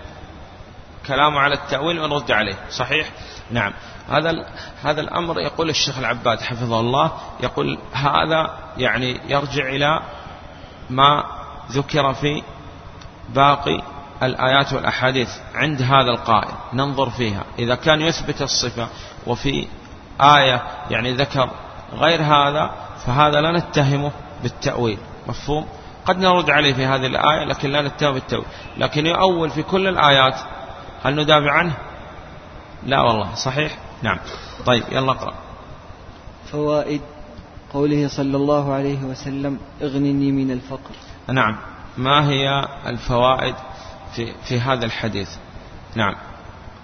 كلامه 1.07 1.39
على 1.39 1.53
التأويل 1.53 1.99
ونرد 1.99 2.31
عليه 2.31 2.55
صحيح؟ 2.69 3.09
نعم. 3.51 3.73
هذا 4.09 4.45
هذا 4.83 5.01
الأمر 5.01 5.39
يقول 5.39 5.69
الشيخ 5.69 5.97
العباد 5.97 6.41
حفظه 6.41 6.79
الله 6.79 7.11
يقول 7.43 7.77
هذا 7.93 8.57
يعني 8.77 9.19
يرجع 9.27 9.69
إلى 9.69 10.01
ما 10.89 11.23
ذكر 11.71 12.13
في 12.13 12.43
باقي 13.29 13.81
الآيات 14.23 14.73
والأحاديث 14.73 15.29
عند 15.55 15.81
هذا 15.81 16.09
القائل 16.09 16.53
ننظر 16.73 17.09
فيها. 17.09 17.43
إذا 17.59 17.75
كان 17.75 18.01
يثبت 18.01 18.41
الصفة 18.41 18.87
وفي 19.27 19.67
آية 20.21 20.63
يعني 20.89 21.13
ذكر 21.13 21.49
غير 21.93 22.21
هذا 22.21 22.71
فهذا 23.05 23.41
لا 23.41 23.51
نتهمه 23.51 24.11
بالتأويل. 24.43 24.97
مفهوم؟ 25.27 25.65
قد 26.05 26.17
نرد 26.17 26.49
عليه 26.49 26.73
في 26.73 26.85
هذه 26.85 27.05
الآية 27.05 27.43
لكن 27.43 27.69
لا 27.69 27.81
نتهمه 27.81 28.13
بالتأويل. 28.13 28.45
لكن 28.77 29.05
يؤول 29.05 29.49
في 29.49 29.63
كل 29.63 29.87
الآيات 29.87 30.35
هل 31.03 31.15
ندافع 31.15 31.51
عنه؟ 31.51 31.73
لا 32.83 33.01
والله. 33.01 33.35
صحيح؟ 33.35 33.77
نعم. 34.03 34.17
طيب 34.65 34.83
يلا 34.91 35.11
اقرأ. 35.11 35.33
فوائد 36.51 37.01
قوله 37.73 38.07
صلى 38.07 38.37
الله 38.37 38.73
عليه 38.73 39.03
وسلم 39.03 39.59
اغنني 39.81 40.31
من 40.31 40.51
الفقر. 40.51 40.95
نعم. 41.27 41.57
ما 41.97 42.29
هي 42.29 42.67
الفوائد؟ 42.87 43.55
في, 44.13 44.33
في 44.43 44.59
هذا 44.59 44.85
الحديث. 44.85 45.29
نعم. 45.95 46.15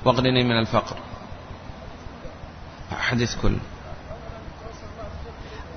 واغنني 0.05 0.43
من 0.43 0.59
الفقر. 0.59 0.97
حديث 2.91 3.35
كل. 3.41 3.57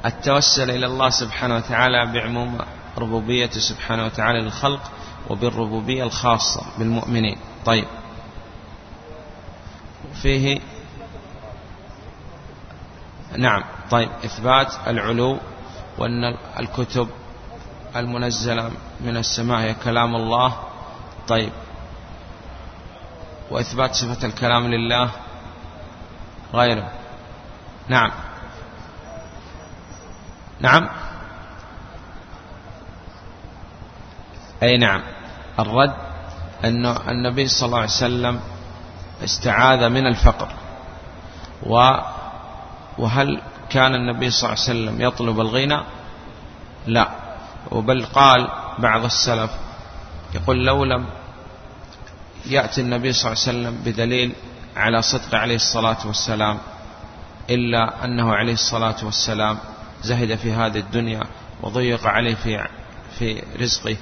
التوسل 0.05 0.71
إلى 0.71 0.87
الله 0.87 1.11
سبحانه 1.11 1.57
وتعالى 1.57 2.13
بعموم 2.13 2.59
ربوبيته 2.99 3.61
سبحانه 3.61 4.05
وتعالى 4.05 4.41
للخلق 4.41 4.91
وبالربوبية 5.31 6.05
الخاصة 6.05 6.63
بالمؤمنين. 6.79 7.37
طيب. 7.65 7.85
فيه 10.23 10.61
نعم. 13.37 13.65
طيب. 13.91 14.09
إثبات 14.25 14.73
العلو 14.87 15.39
وأن 15.99 16.37
الكتب 16.59 17.09
المنزلة 17.97 18.71
من 19.01 19.17
السماء 19.17 19.61
هي 19.61 19.75
كلام 19.75 20.17
الله 20.17 20.57
طيب. 21.29 21.53
وإثبات 23.51 23.95
صفة 23.95 24.27
الكلام 24.27 24.67
لله 24.67 25.11
غيره. 26.55 26.91
نعم. 27.89 28.11
نعم. 30.61 30.89
أي 34.63 34.79
نعم. 34.79 35.03
الرد 35.59 35.95
أن 36.65 36.87
النبي 36.87 37.49
صلى 37.49 37.67
الله 37.67 37.79
عليه 37.79 37.89
وسلم 37.89 38.41
استعاذ 39.25 39.89
من 39.89 40.07
الفقر. 40.07 40.49
و 41.63 41.97
وهل 42.99 43.43
كان 43.71 43.95
النبي 43.95 44.31
صلى 44.31 44.53
الله 44.53 44.61
عليه 44.61 44.71
وسلم 44.71 45.01
يطلب 45.03 45.41
الغنى؟ 45.41 45.81
لا. 46.87 47.09
وبل 47.71 48.05
قال 48.07 48.49
بعض 48.79 49.05
السلف 49.05 49.64
يقول 50.35 50.67
لو 50.67 50.85
لم 50.85 51.07
يأتي 52.47 52.81
النبي 52.81 53.13
صلى 53.13 53.33
الله 53.33 53.43
عليه 53.47 53.59
وسلم 53.59 53.83
بدليل 53.85 54.33
على 54.77 55.03
صدق 55.03 55.35
عليه 55.35 55.55
الصلاة 55.57 56.07
والسلام 56.07 56.59
إلا 57.51 58.05
أنه 58.05 58.35
عليه 58.35 58.53
الصلاة 58.53 59.05
والسلام 59.05 59.59
زهد 60.03 60.35
في 60.35 60.53
هذه 60.53 60.79
الدنيا 60.79 61.21
وضيق 61.63 62.07
عليه 62.07 62.35
في 62.35 62.67
في 63.19 63.43
رزقه 63.61 63.97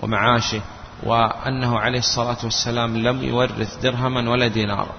ومعاشه 0.00 0.60
وأنه 1.02 1.78
عليه 1.78 1.98
الصلاة 1.98 2.36
والسلام 2.44 2.96
لم 2.96 3.22
يورث 3.22 3.76
درهما 3.82 4.30
ولا 4.30 4.48
دينارا. 4.48 4.94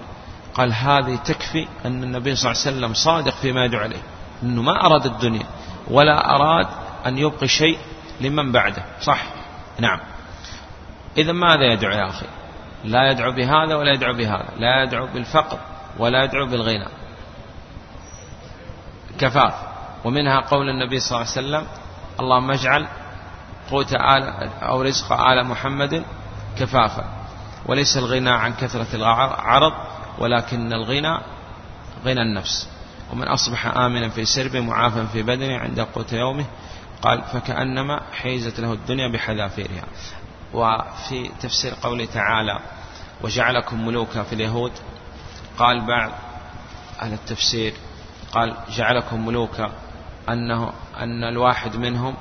قال 0.53 0.73
هذه 0.73 1.15
تكفي 1.15 1.67
أن 1.85 2.03
النبي 2.03 2.35
صلى 2.35 2.51
الله 2.51 2.61
عليه 2.65 2.77
وسلم 2.77 2.93
صادق 2.93 3.35
فيما 3.35 3.65
يدعو 3.65 3.81
عليه 3.81 4.01
أنه 4.43 4.61
ما 4.61 4.85
أراد 4.85 5.05
الدنيا 5.05 5.45
ولا 5.87 6.35
أراد 6.35 6.67
أن 7.05 7.17
يبقي 7.17 7.47
شيء 7.47 7.77
لمن 8.21 8.51
بعده 8.51 8.83
صح؟ 9.01 9.23
نعم. 9.79 9.99
إذا 11.17 11.31
ماذا 11.31 11.73
يدعو 11.73 11.91
يا 11.91 12.09
أخي؟ 12.09 12.25
لا 12.83 13.11
يدعو 13.11 13.31
بهذا 13.31 13.75
ولا 13.75 13.93
يدعو 13.93 14.13
بهذا. 14.13 14.49
لا 14.57 14.83
يدعو 14.83 15.07
بالفقر 15.07 15.59
ولا 15.97 16.23
يدعو 16.23 16.45
بالغنى. 16.45 16.87
كفاف. 19.19 19.53
ومنها 20.05 20.39
قول 20.39 20.69
النبي 20.69 20.99
صلى 20.99 21.17
الله 21.17 21.31
عليه 21.31 21.47
وسلم 21.47 21.67
اللهم 22.19 22.51
اجعل 22.51 22.87
قوت 23.71 23.93
آل 23.93 24.49
أو 24.61 24.81
رزق 24.81 25.11
آل 25.11 25.45
محمد 25.45 26.03
كفافا. 26.59 27.05
وليس 27.65 27.97
الغنى 27.97 28.29
عن 28.29 28.53
كثرة 28.53 28.95
العرض 28.95 29.73
ولكن 30.19 30.73
الغنى 30.73 31.17
غنى 32.05 32.21
النفس. 32.21 32.69
ومن 33.11 33.27
أصبح 33.27 33.77
آمنا 33.77 34.09
في 34.09 34.25
سربه 34.25 34.59
معافا 34.59 35.05
في 35.05 35.23
بدنه 35.23 35.57
عند 35.57 35.79
قوت 35.79 36.13
يومه 36.13 36.45
قال 37.01 37.21
فكأنما 37.21 38.01
حيزت 38.11 38.59
له 38.59 38.73
الدنيا 38.73 39.07
بحذافيرها. 39.07 39.83
وفي 40.53 41.31
تفسير 41.41 41.73
قوله 41.83 42.05
تعالى 42.05 42.59
وجعلكم 43.21 43.85
ملوكا 43.85 44.23
في 44.23 44.33
اليهود 44.33 44.71
قال 45.57 45.87
بعض 45.87 46.11
أهل 47.01 47.13
التفسير 47.13 47.73
قال 48.31 48.57
جعلكم 48.69 49.25
ملوكا 49.25 49.71
أنه 50.29 50.73
أن 50.97 51.23
الواحد 51.23 51.75
منهم 51.75 52.15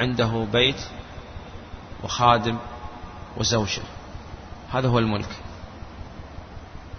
عنده 0.00 0.46
بيت 0.52 0.80
وخادم 2.04 2.58
وزوجة 3.36 3.82
هذا 4.72 4.88
هو 4.88 4.98
الملك. 4.98 5.28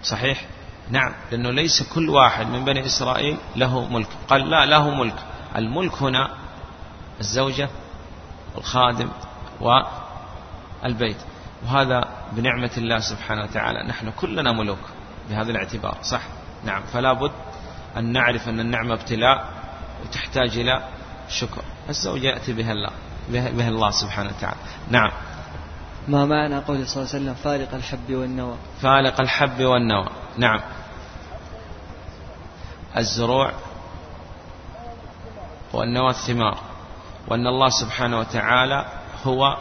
صحيح؟ 0.04 0.46
نعم 0.89 1.13
لأنه 1.32 1.52
ليس 1.52 1.84
كل 1.93 2.10
واحد 2.10 2.48
من 2.48 2.65
بني 2.65 2.86
إسرائيل 2.86 3.38
له 3.56 3.88
ملك. 3.88 4.08
قال 4.30 4.50
لا 4.50 4.65
له 4.65 4.89
ملك. 4.89 5.15
الملك 5.56 6.02
هنا 6.02 6.30
الزوجة 7.20 7.70
والخادم 8.56 9.10
والبيت 10.84 11.18
وهذا 11.63 12.08
بنعمة 12.32 12.72
الله 12.78 13.00
سبحانه 13.00 13.44
وتعالى. 13.44 13.84
نحن 13.84 14.12
كلنا 14.12 14.52
ملوك 14.52 14.80
بهذا 15.30 15.52
الاعتبار 15.52 15.98
صح؟ 16.04 16.22
نعم. 16.65 16.82
فلا 16.94 17.13
بد 17.13 17.32
أن 17.98 18.12
نعرف 18.12 18.50
أن 18.50 18.60
النعمة 18.60 18.94
ابتلاء 18.94 19.50
وتحتاج 20.04 20.58
إلى 20.58 20.84
شكر. 21.30 21.62
الزوج 21.89 22.24
يأتي 22.24 22.54
بها 22.54 22.72
الله 22.72 22.89
بها 23.30 23.70
الله 23.70 23.89
سبحانه 23.89 24.30
وتعالى. 24.38 24.58
نعم. 24.89 25.12
ما 26.08 26.26
معنى 26.26 26.56
قوله 26.56 26.86
صلى 26.86 27.04
الله 27.04 27.13
عليه 27.13 27.24
وسلم 27.24 27.34
فالق 27.34 27.76
الحب 27.76 28.13
والنوى؟ 28.13 28.56
فالق 28.82 29.22
الحب 29.22 29.62
والنوى. 29.62 30.10
نعم. 30.38 30.60
الزروع 32.98 33.52
والنوى 35.74 36.10
الثمار. 36.10 36.58
وأن 37.28 37.48
الله 37.48 37.70
سبحانه 37.70 38.20
وتعالى 38.20 38.86
هو 39.26 39.58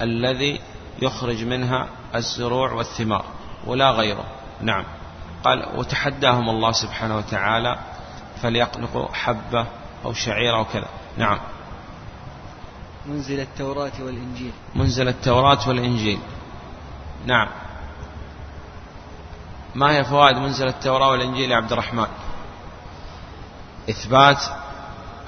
الذي 0.00 0.60
يخرج 1.02 1.44
منها 1.44 1.88
الزروع 2.14 2.72
والثمار 2.72 3.24
ولا 3.66 3.90
غيره. 3.90 4.24
نعم. 4.60 4.84
قال 5.44 5.78
وتحداهم 5.78 6.50
الله 6.50 6.72
سبحانه 6.72 7.16
وتعالى 7.16 7.78
فليقلقوا 8.42 9.08
حبة 9.12 9.66
أو 10.04 10.12
شعير 10.12 10.56
أو 10.56 10.64
كذا. 10.64 10.88
نعم. 11.18 11.38
منزل 13.06 13.40
التوراة 13.40 13.92
والإنجيل. 14.00 14.52
منزل 14.74 15.08
التوراة 15.08 15.68
والإنجيل. 15.68 16.18
نعم. 17.26 17.48
ما 19.74 19.96
هي 19.96 20.04
فوائد 20.04 20.36
منزل 20.36 20.68
التوراة 20.68 21.10
والإنجيل 21.10 21.50
يا 21.50 21.56
عبد 21.56 21.72
الرحمن؟ 21.72 22.06
إثبات 23.90 24.42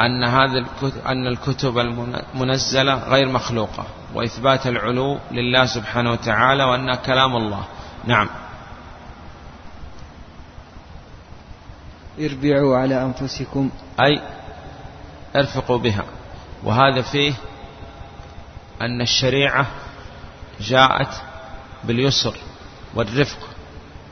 أن 0.01 0.25
هذا 0.25 0.59
الكتب 0.59 1.07
أن 1.07 1.27
الكتب 1.27 1.79
المنزلة 1.79 2.95
غير 2.95 3.29
مخلوقة. 3.29 3.87
وإثبات 4.15 4.67
العلو 4.67 5.19
لله 5.31 5.67
سبحانه 5.67 6.13
وتعالى 6.13 6.65
وأنها 6.65 6.95
كلام 6.95 7.37
الله. 7.37 7.65
نعم. 8.05 8.29
اربعوا 12.21 12.77
على 12.77 13.03
أنفسكم. 13.03 13.71
أي 14.01 14.21
ارفقوا 15.37 15.79
بها. 15.79 16.05
وهذا 16.65 17.03
فيه 17.03 17.35
أن 18.81 19.01
الشريعة 19.01 19.67
جاءت 20.61 21.23
باليسر 21.85 22.37
والرفق 22.95 23.39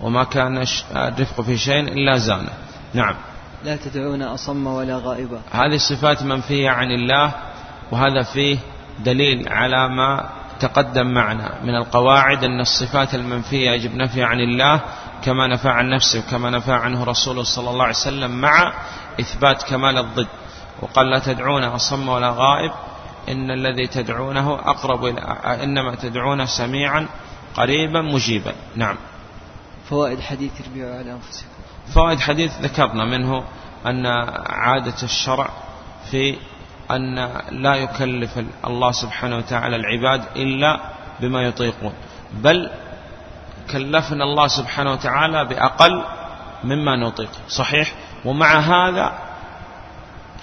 وما 0.00 0.24
كان 0.24 0.66
الرفق 0.96 1.40
في 1.40 1.58
شيء 1.58 1.80
إلا 1.80 2.16
زانه. 2.16 2.52
نعم. 2.94 3.14
لا 3.64 3.76
تدعون 3.76 4.22
أصم 4.22 4.66
ولا 4.66 5.00
غائبا 5.04 5.40
هذه 5.52 5.74
الصفات 5.74 6.22
منفية 6.22 6.70
عن 6.70 6.90
الله 6.90 7.32
وهذا 7.92 8.22
فيه 8.22 8.58
دليل 8.98 9.48
على 9.48 9.88
ما 9.88 10.30
تقدم 10.60 11.06
معنا 11.06 11.58
من 11.62 11.74
القواعد 11.74 12.44
أن 12.44 12.60
الصفات 12.60 13.14
المنفية 13.14 13.70
يجب 13.70 13.94
نفي 13.94 14.22
عن 14.22 14.40
الله 14.40 14.80
كما 15.24 15.46
نفى 15.46 15.68
عن 15.68 15.90
نفسه 15.90 16.18
وكما 16.18 16.50
نفى 16.50 16.72
عنه 16.72 17.04
رسوله 17.04 17.42
صلى 17.42 17.70
الله 17.70 17.84
عليه 17.84 17.94
وسلم 17.94 18.40
مع 18.40 18.72
إثبات 19.20 19.62
كمال 19.62 19.98
الضد. 19.98 20.28
وقال 20.82 21.10
لا 21.10 21.18
تدعون 21.18 21.64
أصم 21.64 22.08
ولا 22.08 22.30
غائب 22.30 22.72
إن 23.28 23.50
الذي 23.50 23.86
تدعونه 23.86 24.54
أقرب 24.54 25.04
إلى 25.04 25.20
إنما 25.64 25.94
تدعون 25.94 26.46
سميعا 26.46 27.06
قريبا 27.54 28.02
مجيبا. 28.02 28.54
نعم. 28.76 28.96
فوائد 29.90 30.20
حديث 30.20 30.52
اربعوا 30.66 30.98
على 30.98 31.12
أنفسكم. 31.12 31.48
فوائد 31.94 32.20
حديث 32.20 32.52
ذكرنا 32.60 33.04
منه 33.04 33.44
أن 33.86 34.06
عادة 34.46 35.02
الشرع 35.02 35.48
في 36.10 36.36
أن 36.90 37.14
لا 37.50 37.74
يكلف 37.74 38.44
الله 38.66 38.92
سبحانه 38.92 39.36
وتعالى 39.36 39.76
العباد 39.76 40.24
إلا 40.36 40.80
بما 41.20 41.42
يطيقون. 41.42 41.92
بل 42.32 42.70
كلفنا 43.70 44.24
الله 44.24 44.48
سبحانه 44.48 44.92
وتعالى 44.92 45.44
بأقل 45.44 46.04
مما 46.64 46.96
نطيق. 46.96 47.30
صحيح؟ 47.48 47.92
ومع 48.24 48.58
هذا 48.58 49.12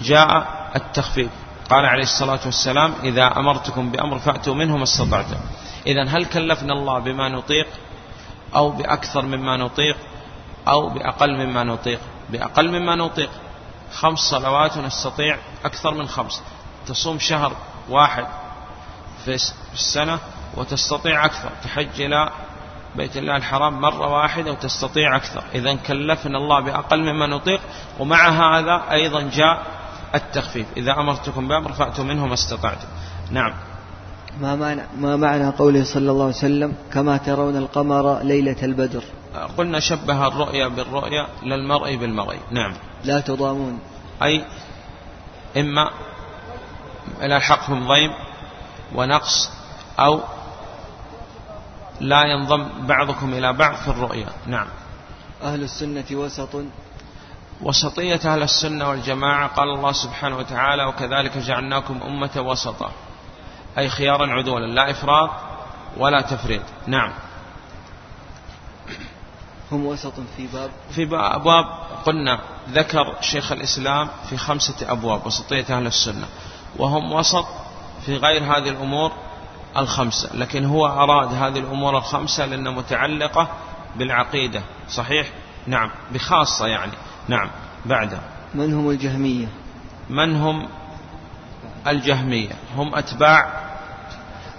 جاء 0.00 0.46
التخفيف. 0.76 1.30
قال 1.70 1.86
عليه 1.86 2.02
الصلاة 2.02 2.40
والسلام 2.44 2.94
إذا 3.04 3.26
أمرتكم 3.36 3.90
بأمر 3.90 4.18
فأتوا 4.18 4.54
منه 4.54 4.76
ما 4.76 4.82
استطعتم. 4.82 5.36
إذا 5.86 6.04
هل 6.04 6.24
كلفنا 6.24 6.72
الله 6.72 6.98
بما 6.98 7.28
نطيق 7.28 7.66
أو 8.54 8.70
بأكثر 8.70 9.22
مما 9.22 9.56
نطيق 9.56 9.96
أو 10.68 10.88
بأقل 10.88 11.46
مما 11.46 11.64
نطيق؟ 11.64 12.00
بأقل 12.30 12.70
مما 12.70 12.96
نطيق. 12.96 13.30
خمس 13.92 14.18
صلوات 14.18 14.78
نستطيع 14.78 15.38
أكثر 15.64 15.94
من 15.94 16.08
خمس. 16.08 16.42
تصوم 16.86 17.18
شهر 17.18 17.52
واحد 17.90 18.26
في 19.24 19.38
السنة 19.72 20.18
وتستطيع 20.56 21.24
أكثر. 21.24 21.50
تحج 21.64 22.00
إلى 22.00 22.30
بيت 22.96 23.16
الله 23.16 23.36
الحرام 23.36 23.80
مرة 23.80 24.12
واحدة 24.12 24.52
وتستطيع 24.52 25.16
أكثر. 25.16 25.44
إذا 25.54 25.74
كلفنا 25.74 26.38
الله 26.38 26.60
بأقل 26.60 27.02
مما 27.12 27.26
نطيق 27.26 27.60
ومع 27.98 28.28
هذا 28.28 28.82
أيضا 28.90 29.30
جاء 29.32 29.66
التخفيف. 30.14 30.66
إذا 30.76 30.92
أمرتكم 30.92 31.48
بأمر 31.48 31.72
فأتوا 31.72 32.04
منه 32.04 32.26
ما 32.26 32.34
استطعتم. 32.34 32.88
نعم. 33.30 33.54
ما 34.40 34.56
معنى, 34.56 34.82
ما 34.98 35.16
معنى 35.16 35.48
قوله 35.50 35.84
صلى 35.84 36.10
الله 36.10 36.24
عليه 36.24 36.34
وسلم 36.34 36.74
كما 36.92 37.16
ترون 37.16 37.56
القمر 37.56 38.22
ليلة 38.22 38.56
البدر؟ 38.62 39.02
قلنا 39.58 39.80
شبه 39.80 40.26
الرؤيا 40.26 40.68
بالرؤيا 40.68 41.26
للمرء 41.42 41.96
بالمرء. 41.96 42.38
نعم. 42.50 42.74
لا 43.04 43.20
تضامون. 43.20 43.80
أي 44.22 44.44
إما 45.56 45.90
إلى 47.22 47.40
حقهم 47.40 47.88
ضيم 47.88 48.10
ونقص 48.94 49.50
أو 49.98 50.20
لا 52.00 52.22
ينضم 52.24 52.86
بعضكم 52.86 53.34
إلى 53.34 53.52
بعض 53.52 53.74
في 53.74 53.88
الرؤيا. 53.88 54.28
نعم. 54.46 54.66
أهل 55.42 55.62
السنة 55.62 56.04
وسط. 56.12 56.56
وسطية 57.62 58.20
أهل 58.24 58.42
السنة 58.42 58.90
والجماعة 58.90 59.48
قال 59.48 59.68
الله 59.68 59.92
سبحانه 59.92 60.36
وتعالى 60.36 60.84
وكذلك 60.84 61.38
جعلناكم 61.38 62.00
أمة 62.02 62.30
وسطا. 62.36 62.90
أي 63.78 63.88
خيارا 63.88 64.26
عدولا 64.26 64.66
لا 64.66 64.90
إفراط 64.90 65.30
ولا 65.96 66.20
تفريط. 66.20 66.62
نعم. 66.86 67.12
هم 69.72 69.86
وسط 69.86 70.12
في 70.36 70.46
باب. 70.46 70.70
في 70.90 71.08
أبواب 71.12 71.64
قلنا 72.04 72.40
ذكر 72.70 73.14
شيخ 73.20 73.52
الإسلام 73.52 74.08
في 74.30 74.36
خمسة 74.36 74.74
أبواب 74.92 75.26
وسطية 75.26 75.76
أهل 75.76 75.86
السنة. 75.86 76.26
وهم 76.76 77.12
وسط 77.12 77.46
في 78.06 78.16
غير 78.16 78.42
هذه 78.44 78.68
الأمور 78.68 79.12
الخمسة 79.76 80.36
لكن 80.36 80.64
هو 80.64 80.86
أراد 80.86 81.34
هذه 81.34 81.58
الأمور 81.58 81.98
الخمسة 81.98 82.46
لأنها 82.46 82.72
متعلقة 82.72 83.48
بالعقيدة. 83.96 84.62
صحيح؟ 84.88 85.30
نعم. 85.66 85.90
بخاصة 86.12 86.66
يعني. 86.66 86.92
نعم. 87.28 87.50
بعد 87.86 88.18
من 88.54 88.74
هم 88.74 88.90
الجهمية؟ 88.90 89.46
من 90.10 90.36
هم 90.36 90.68
الجهمية؟ 91.86 92.52
هم 92.76 92.94
أتباع 92.94 93.62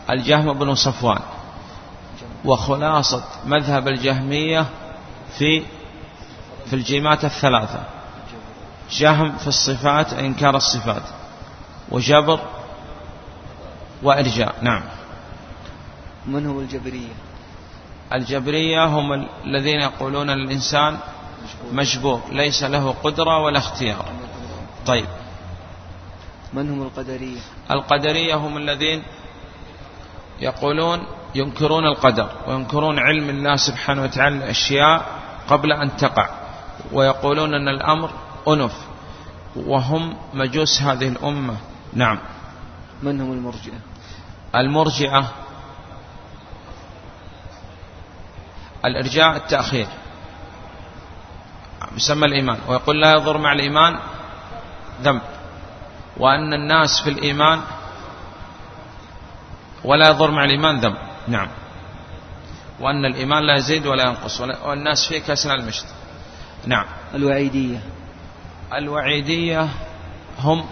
الجهم 0.09 0.53
بن 0.53 0.75
صفوان. 0.75 1.19
وخلاصة 2.45 3.23
مذهب 3.45 3.87
الجهمية 3.87 4.65
في 5.37 5.63
في 6.65 6.73
الجيمات 6.73 7.25
الثلاثة. 7.25 7.83
جهم 8.91 9.37
في 9.37 9.47
الصفات 9.47 10.13
إنكار 10.13 10.55
الصفات. 10.55 11.03
وجبر 11.91 12.39
وإرجاء. 14.03 14.55
نعم. 14.61 14.83
من 16.25 16.45
هم 16.45 16.59
الجبرية؟ 16.59 17.13
الجبرية 18.13 18.85
هم 18.85 19.27
الذين 19.45 19.81
يقولون 19.81 20.29
الإنسان 20.29 20.97
مجبور 21.71 22.21
ليس 22.31 22.63
له 22.63 22.95
قدرة 23.03 23.43
ولا 23.43 23.57
اختيار. 23.57 24.05
طيب. 24.85 25.05
من 26.53 26.69
هم 26.69 26.81
القدرية؟ 26.81 27.39
القدرية 27.71 28.35
هم 28.35 28.57
الذين 28.57 29.03
يقولون 30.39 31.03
ينكرون 31.35 31.85
القدر 31.85 32.29
وينكرون 32.47 32.99
علم 32.99 33.29
الله 33.29 33.55
سبحانه 33.55 34.03
وتعالى 34.03 34.35
الأشياء 34.37 35.22
قبل 35.47 35.71
أن 35.71 35.97
تقع. 35.97 36.29
ويقولون 36.91 37.53
أن 37.53 37.67
الأمر 37.67 38.09
أنف. 38.47 38.75
وهم 39.55 40.17
مجوس 40.33 40.81
هذه 40.81 41.07
الأمة. 41.07 41.57
نعم. 41.93 42.19
من 43.03 43.21
هم 43.21 43.31
المرجئة؟ 43.31 43.79
المرجئة 44.55 45.31
الإرجاء 48.85 49.35
التأخير. 49.35 49.87
يسمى 51.95 52.25
الإيمان. 52.25 52.57
ويقول 52.67 53.01
لا 53.01 53.11
يضر 53.11 53.37
مع 53.37 53.53
الإيمان 53.53 53.99
ذنب. 55.01 55.21
وأن 56.17 56.53
الناس 56.53 57.01
في 57.03 57.09
الإيمان 57.09 57.61
ولا 59.83 60.09
يضر 60.09 60.31
مع 60.31 60.43
الإيمان 60.43 60.79
ذنب. 60.79 60.97
نعم. 61.27 61.47
وأن 62.79 63.05
الإيمان 63.05 63.43
لا 63.43 63.55
يزيد 63.55 63.87
ولا 63.87 64.03
ينقص 64.03 64.41
والناس 64.41 65.07
فيه 65.07 65.19
كأسنى 65.19 65.53
المشت 65.53 65.85
نعم. 66.65 66.85
الوعيدية. 67.13 67.79
الوعيدية 68.73 69.69
هم 70.39 70.65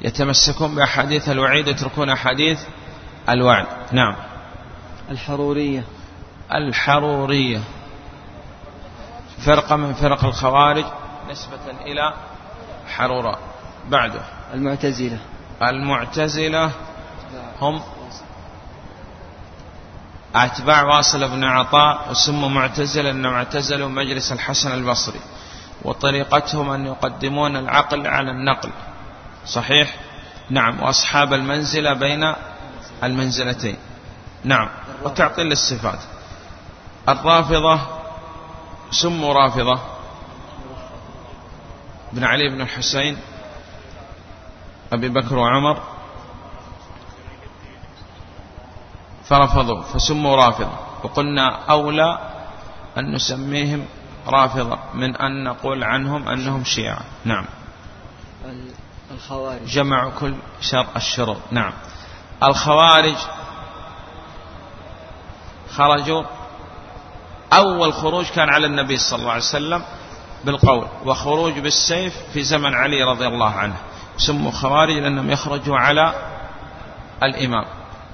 يتمسكون 0.00 0.74
بأحاديث 0.74 1.28
الوعيد 1.28 1.68
يتركون 1.68 2.10
أحاديث 2.10 2.60
الوعد. 3.28 3.66
نعم. 3.92 4.16
الحرورية. 5.10 5.84
الحرورية. 6.54 7.60
فرقة 9.46 9.76
من 9.76 9.94
فرق 9.94 10.24
الخوارج 10.24 10.84
نسبة 11.30 11.70
إلى 11.84 12.14
حروراء 12.88 13.38
بعده. 13.88 14.20
المعتزلة. 14.54 15.18
المعتزلة 15.62 16.70
هم 17.60 17.82
أتباع 20.44 20.82
واصل 20.82 21.28
بن 21.28 21.44
عطاء 21.44 22.10
وسموا 22.10 22.48
معتزلة 22.48 23.10
أنهم 23.10 23.34
اعتزلوا 23.34 23.88
مجلس 23.88 24.32
الحسن 24.32 24.74
البصري 24.74 25.20
وطريقتهم 25.82 26.70
أن 26.70 26.86
يقدمون 26.86 27.56
العقل 27.56 28.06
على 28.06 28.30
النقل. 28.30 28.70
صحيح؟ 29.46 29.94
نعم. 30.50 30.82
وأصحاب 30.82 31.32
المنزلة 31.32 31.92
بين 31.92 32.34
المنزلتين. 33.04 33.76
نعم. 34.44 34.68
وتعطيل 35.02 35.52
الصفات 35.52 35.98
الرافضة 37.08 37.80
سموا 38.90 39.34
رافضة. 39.34 39.80
بن 42.12 42.24
علي 42.24 42.48
بن 42.48 42.60
الحسين 42.60 43.18
أبي 44.92 45.08
بكر 45.08 45.36
وعمر. 45.38 45.95
فرفضوا 49.28 49.82
فسموا 49.82 50.36
رافضة. 50.36 50.78
وقلنا 51.02 51.64
أولى 51.70 52.18
أن 52.98 53.14
نسميهم 53.14 53.84
رافضة 54.26 54.78
من 54.94 55.16
أن 55.16 55.44
نقول 55.44 55.84
عنهم 55.84 56.28
أنهم 56.28 56.64
شيعة. 56.64 57.00
نعم. 57.24 57.44
الخوارج. 59.10 59.64
جمع 59.66 60.10
كل 60.20 60.34
شر 60.60 60.86
الشروط 60.96 61.36
نعم. 61.50 61.72
الخوارج 62.42 63.16
خرجوا. 65.70 66.22
أول 67.52 67.92
خروج 67.92 68.26
كان 68.26 68.48
على 68.48 68.66
النبي 68.66 68.96
صلى 68.96 69.18
الله 69.18 69.30
عليه 69.30 69.42
وسلم 69.42 69.82
بالقول 70.44 70.86
وخروج 71.04 71.58
بالسيف 71.58 72.14
في 72.32 72.42
زمن 72.42 72.74
علي 72.74 73.02
رضي 73.02 73.26
الله 73.26 73.50
عنه. 73.50 73.76
سموا 74.16 74.50
خوارج 74.50 74.98
لأنهم 74.98 75.30
يخرجوا 75.30 75.78
على 75.78 76.14
الإمام. 77.22 77.64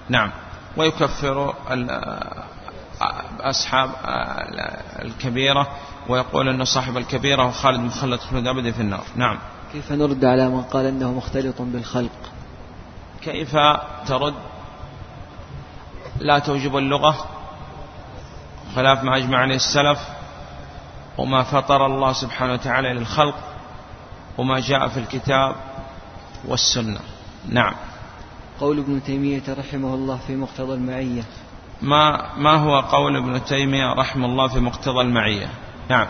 نعم. 0.08 0.41
ويكفر 0.76 1.54
أصحاب 3.40 3.90
الكبيرة 5.02 5.68
ويقول 6.08 6.48
أن 6.48 6.64
صاحب 6.64 6.96
الكبيرة 6.96 7.46
وخالد 7.46 7.80
مخلد 7.80 8.20
خلود 8.20 8.46
أبدا 8.46 8.72
في 8.72 8.80
النار. 8.80 9.04
نعم. 9.16 9.38
كيف 9.72 9.92
نرد 9.92 10.24
على 10.24 10.48
من 10.48 10.62
قال 10.62 10.86
أنه 10.86 11.12
مختلط 11.12 11.62
بالخلق؟ 11.62 12.32
كيف 13.22 13.56
ترد؟ 14.06 14.34
لا 16.20 16.38
توجب 16.38 16.76
اللغة 16.76 17.26
خلاف 18.74 19.04
ما 19.04 19.16
أجمع 19.16 19.38
عليه 19.38 19.56
السلف 19.56 19.98
وما 21.18 21.42
فطر 21.42 21.86
الله 21.86 22.12
سبحانه 22.12 22.52
وتعالى 22.52 22.92
للخلق 22.92 23.34
وما 24.38 24.60
جاء 24.60 24.88
في 24.88 25.00
الكتاب 25.00 25.54
والسنة. 26.44 27.00
نعم. 27.48 27.74
قول 28.62 28.78
ابن 28.78 29.02
تيمية 29.02 29.42
رحمه 29.48 29.94
الله 29.94 30.18
في 30.26 30.36
مقتضى 30.36 30.74
المعية. 30.74 31.22
ما 31.82 32.34
ما 32.36 32.56
هو 32.56 32.80
قول 32.80 33.16
ابن 33.16 33.44
تيمية 33.44 33.92
رحمه 33.92 34.26
الله 34.26 34.48
في 34.48 34.60
مقتضى 34.60 35.00
المعية؟ 35.00 35.48
نعم. 35.88 36.06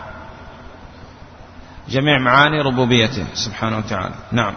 جميع 1.89 2.19
معاني 2.19 2.61
ربوبيته 2.61 3.25
سبحانه 3.33 3.77
وتعالى. 3.77 4.15
نعم. 4.31 4.53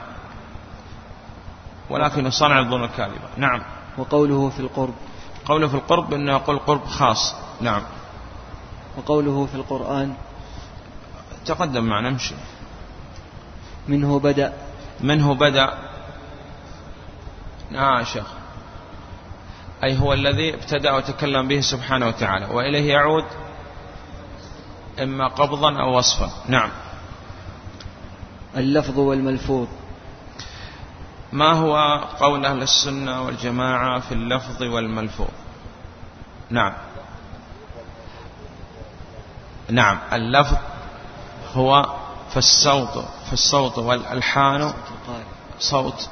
ولكن 1.91 2.27
يصنع 2.27 2.59
الظن 2.59 2.85
الكاذبة 2.85 3.29
نعم. 3.37 3.63
وقوله 3.99 4.49
في 4.49 4.61
القرب. 4.61 4.95
قوله 5.47 5.69
في 5.69 5.75
القرب 5.75 6.15
أنه 6.15 6.33
يقول 6.33 6.59
قرب 6.59 6.85
خاص. 6.85 7.35
نعم. 7.61 7.83
وقوله 8.97 9.47
في 9.47 9.55
القرآن. 9.55 10.15
تقدم 11.47 11.85
معنا 11.85 12.11
نمشي 12.11 12.35
منه 13.89 14.19
بدأ. 14.19 14.53
منه 15.01 15.35
بدأ. 15.35 15.96
آه 17.75 18.03
شيخ. 18.03 18.27
أي 19.85 19.99
هو 19.99 20.13
الذي 20.13 20.55
ابتدأ 20.55 20.93
وتكلم 20.93 21.49
به 21.49 21.61
سبحانه 21.61 22.09
وتعالى. 22.09 22.47
وإليه 22.47 22.93
يعود 22.93 23.25
إما 25.03 25.29
قبضا 25.29 25.81
أو 25.81 25.99
وصفا. 25.99 26.31
نعم. 26.49 26.71
اللفظ 28.57 28.99
والملفوظ. 28.99 29.69
ما 31.33 31.53
هو 31.53 31.77
قول 32.21 32.47
أهل 32.47 32.63
السنة 32.63 33.23
والجماعة 33.23 34.01
في 34.01 34.13
اللفظ 34.13 34.63
والملفوظ؟ 34.63 35.29
نعم. 36.51 36.73
نعم. 39.71 39.99
اللفظ 40.13 40.57
هو 41.55 41.87
في 42.31 42.37
الصوت 42.37 43.05
في 43.27 43.33
الصوت 43.33 43.79
والألحان. 43.79 44.73
صوت 45.59 46.09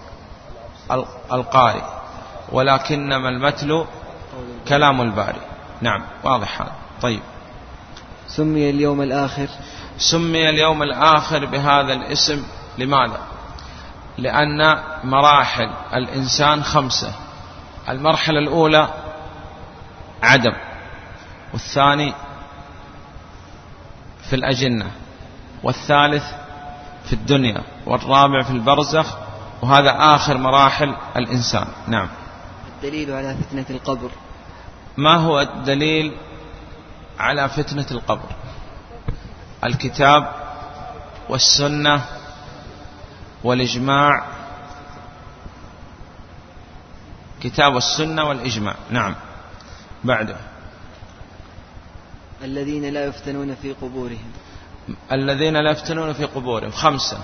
القارئ. 1.33 1.83
ولكنما 2.53 3.29
المتل 3.29 3.85
كلام 4.69 5.01
الباري 5.01 5.41
نعم 5.81 6.03
واضح 6.25 6.63
هذا. 6.63 6.73
طيب. 7.03 7.21
سمي 8.27 8.71
اليوم 8.71 9.03
الآخر. 9.03 9.49
سمي 9.99 10.49
اليوم 10.49 10.83
الآخر 10.83 11.45
بهذا 11.45 11.93
الاسم 11.93 12.47
لماذا؟ 12.79 13.21
لأن 14.19 14.83
مراحل 15.05 15.71
الإنسان 15.95 16.63
خمسة. 16.65 17.13
المرحلة 17.89 18.39
الأولى 18.39 18.89
عدم 20.23 20.53
والثاني 21.53 22.15
في 24.29 24.37
الأجنة 24.37 24.91
والثالث 25.63 26.25
في 27.07 27.13
الدنيا 27.13 27.63
والرابع 27.87 28.43
في 28.43 28.51
البرزخ 28.51 29.24
وهذا 29.65 29.97
آخر 30.15 30.39
مراحل 30.39 30.95
الإنسان. 31.17 31.67
نعم. 31.89 32.09
الدليل 32.77 33.13
على 33.13 33.37
فتنة 33.37 33.65
القبر. 33.71 34.11
ما 34.97 35.17
هو 35.17 35.41
الدليل 35.41 36.17
على 37.19 37.49
فتنة 37.49 37.87
القبر؟ 37.91 38.29
الكتاب 39.65 40.33
والسنة 41.29 42.05
والإجماع. 43.45 44.25
كتاب 47.41 47.77
السنة 47.77 48.25
والإجماع. 48.25 48.75
نعم. 48.91 49.15
بعده. 50.05 50.37
الذين 52.43 52.85
لا 52.85 53.05
يفتنون 53.05 53.55
في 53.55 53.73
قبورهم. 53.73 54.33
الذين 55.13 55.57
لا 55.57 55.71
يفتنون 55.71 56.13
في 56.13 56.25
قبورهم. 56.25 56.71
خمسة. 56.71 57.19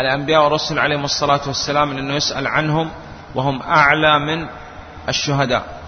الأنبياء 0.00 0.44
والرسل 0.44 0.78
عليهم 0.78 1.04
الصلاة 1.04 1.40
والسلام 1.46 1.92
لأنه 1.92 2.14
يسأل 2.14 2.46
عنهم 2.46 2.90
وهم 3.34 3.62
أعلى 3.62 4.18
من 4.18 4.48
الشهداء. 5.08 5.80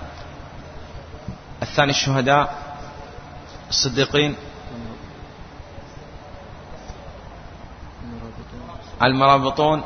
الثاني 1.62 1.90
الشهداء 1.90 2.54
الصديقين. 3.68 4.36
المرابطون. 9.02 9.82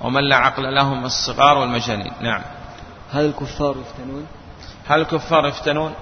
ومن 0.00 0.28
لا 0.28 0.36
عقل 0.36 0.74
لهم 0.74 1.04
الصغار 1.04 1.58
والمجانين. 1.58 2.12
نعم. 2.20 2.42
هل 3.12 3.24
الكفار 3.24 3.76
يفتنون؟ 3.76 4.26
هل 4.88 5.00
الكفار 5.00 5.46
يفتنون؟ 5.46 5.94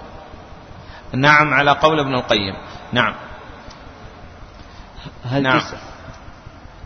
نعم 1.13 1.55
على 1.55 1.71
قول 1.71 2.01
ابن 2.01 2.15
القيم. 2.15 2.55
نعم. 2.93 3.15
هل 5.25 5.43
نعم. 5.43 5.61
تسأل؟ 5.61 5.90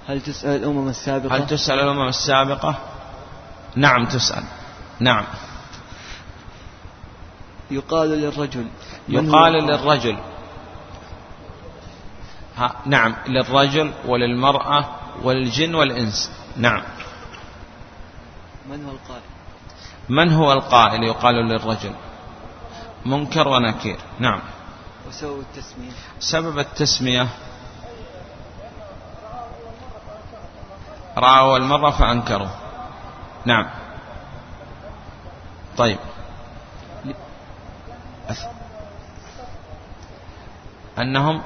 هل 0.09 0.21
تسأل 0.21 0.57
الأمم 0.57 0.88
السابقة؟ 0.88 1.37
هل 1.37 1.47
تسأل 1.47 1.81
الأمم 1.81 2.09
السابقة؟ 2.09 2.79
نعم 3.77 4.05
تسأل. 4.05 4.45
نعم. 5.01 5.25
يقال 7.71 8.09
للرجل. 8.09 8.67
يقال 9.09 9.53
للرجل. 9.53 10.19
ها 12.57 12.75
نعم. 12.87 13.17
للرجل 13.27 13.93
وللمرأة 14.07 14.88
والجن 15.23 15.75
والإنس. 15.75 16.31
نعم. 16.57 16.83
من 18.69 18.85
هو 18.85 18.90
القائل؟ 18.93 19.23
من 20.09 20.33
هو 20.33 20.53
القائل؟ 20.53 21.03
يقال 21.03 21.35
للرجل. 21.35 21.95
منكر 23.07 23.49
ونكير. 23.49 23.99
نعم. 24.19 24.40
وسبب 25.09 25.40
التسمية؟ 25.40 25.90
سبب 26.19 26.59
التسمية 26.59 27.29
رأوا 31.16 31.57
المرة 31.57 31.90
فأنكروا. 31.90 32.48
نعم. 33.44 33.66
طيب. 35.77 35.98
أنهم 40.98 41.42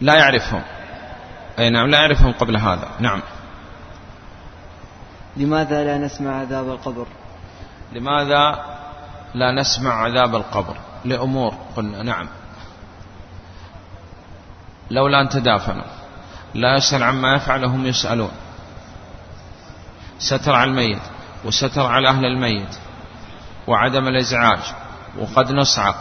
لا 0.00 0.14
يعرفهم. 0.14 0.62
أي 1.58 1.70
نعم 1.70 1.86
لا 1.90 1.98
يعرفهم 1.98 2.32
قبل 2.32 2.56
هذا. 2.56 2.88
نعم. 3.00 3.22
لماذا 5.36 5.84
لا 5.84 5.98
نسمع 5.98 6.40
عذاب 6.40 6.68
القبر؟ 6.68 7.06
لماذا 7.92 8.64
لا 9.34 9.52
نسمع 9.52 9.94
عذاب 9.94 10.34
القبر؟ 10.34 10.76
لأمور 11.04 11.54
قلنا. 11.76 12.02
نعم. 12.02 12.28
لولا 14.90 15.20
أن 15.20 15.28
تدافنوا. 15.28 15.84
لا 16.54 16.76
يسأل 16.76 17.02
عما 17.02 17.34
يفعل 17.34 17.64
هم 17.64 17.86
يسألون. 17.86 18.30
ستر 20.18 20.52
على 20.54 20.70
الميت 20.70 21.02
وستر 21.44 21.86
على 21.86 22.08
أهل 22.08 22.24
الميت 22.24 22.78
وعدم 23.66 24.08
الإزعاج 24.08 24.60
وقد 25.18 25.52
نصعق. 25.52 25.96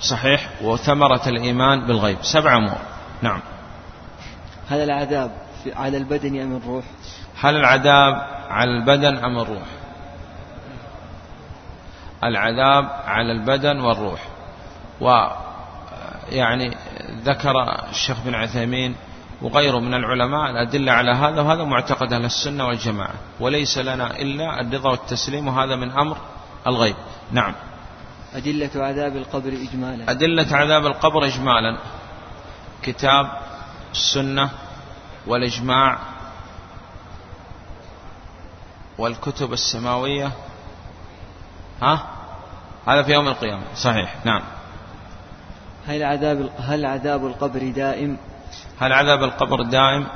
صحيح؟ 0.00 0.48
وثمرة 0.62 1.22
الإيمان 1.28 1.86
بالغيب. 1.86 2.18
سبع 2.22 2.56
أمور. 2.56 2.78
نعم. 3.22 3.40
هل 4.70 4.80
العذاب 4.80 5.30
على 5.76 5.96
البدن 5.96 6.40
أم 6.40 6.56
الروح؟ 6.56 6.84
هل 7.40 7.56
العذاب 7.56 8.14
على 8.48 8.70
البدن 8.70 9.24
أم 9.24 9.38
الروح؟ 9.38 9.66
العذاب 12.24 12.90
على 13.06 13.32
البدن 13.32 13.80
والروح. 13.80 14.20
ويعني 15.00 16.76
ذكر 17.24 17.52
الشيخ 17.90 18.20
بن 18.24 18.34
عثيمين 18.34 18.94
وغيره 19.42 19.78
من 19.78 19.94
العلماء 19.94 20.50
الأدلة 20.50 20.92
على 20.92 21.10
هذا 21.10 21.40
وهذا 21.42 21.64
معتقد 21.64 22.12
أهل 22.12 22.24
السنة 22.24 22.66
والجماعة 22.66 23.14
وليس 23.40 23.78
لنا 23.78 24.20
إلا 24.20 24.60
الرضا 24.60 24.90
والتسليم 24.90 25.48
وهذا 25.48 25.76
من 25.76 25.90
أمر 25.90 26.16
الغيب. 26.66 26.96
نعم. 27.32 27.54
أدلة 28.34 28.70
عذاب 28.76 29.16
القبر 29.16 29.48
إجمالا. 29.48 30.10
أدلة 30.10 30.56
عذاب 30.56 30.86
القبر 30.86 31.24
إجمالا. 31.24 31.78
كتاب 32.82 33.32
السنة 33.92 34.50
والإجماع 35.26 35.98
والكتب 38.98 39.52
السماوية. 39.52 40.32
ها؟ 41.82 42.06
هذا 42.86 43.02
في 43.02 43.12
يوم 43.12 43.28
القيامة. 43.28 43.62
صحيح. 43.76 44.16
نعم. 44.24 44.42
هل 45.86 46.02
عذاب 46.02 46.50
هل 46.58 46.86
عذاب 46.86 47.26
القبر 47.26 47.70
دائم؟ 47.70 48.16
هل 48.80 48.92
عذاب 48.92 49.22
القبر 49.24 49.62
دائم؟ 49.62 50.06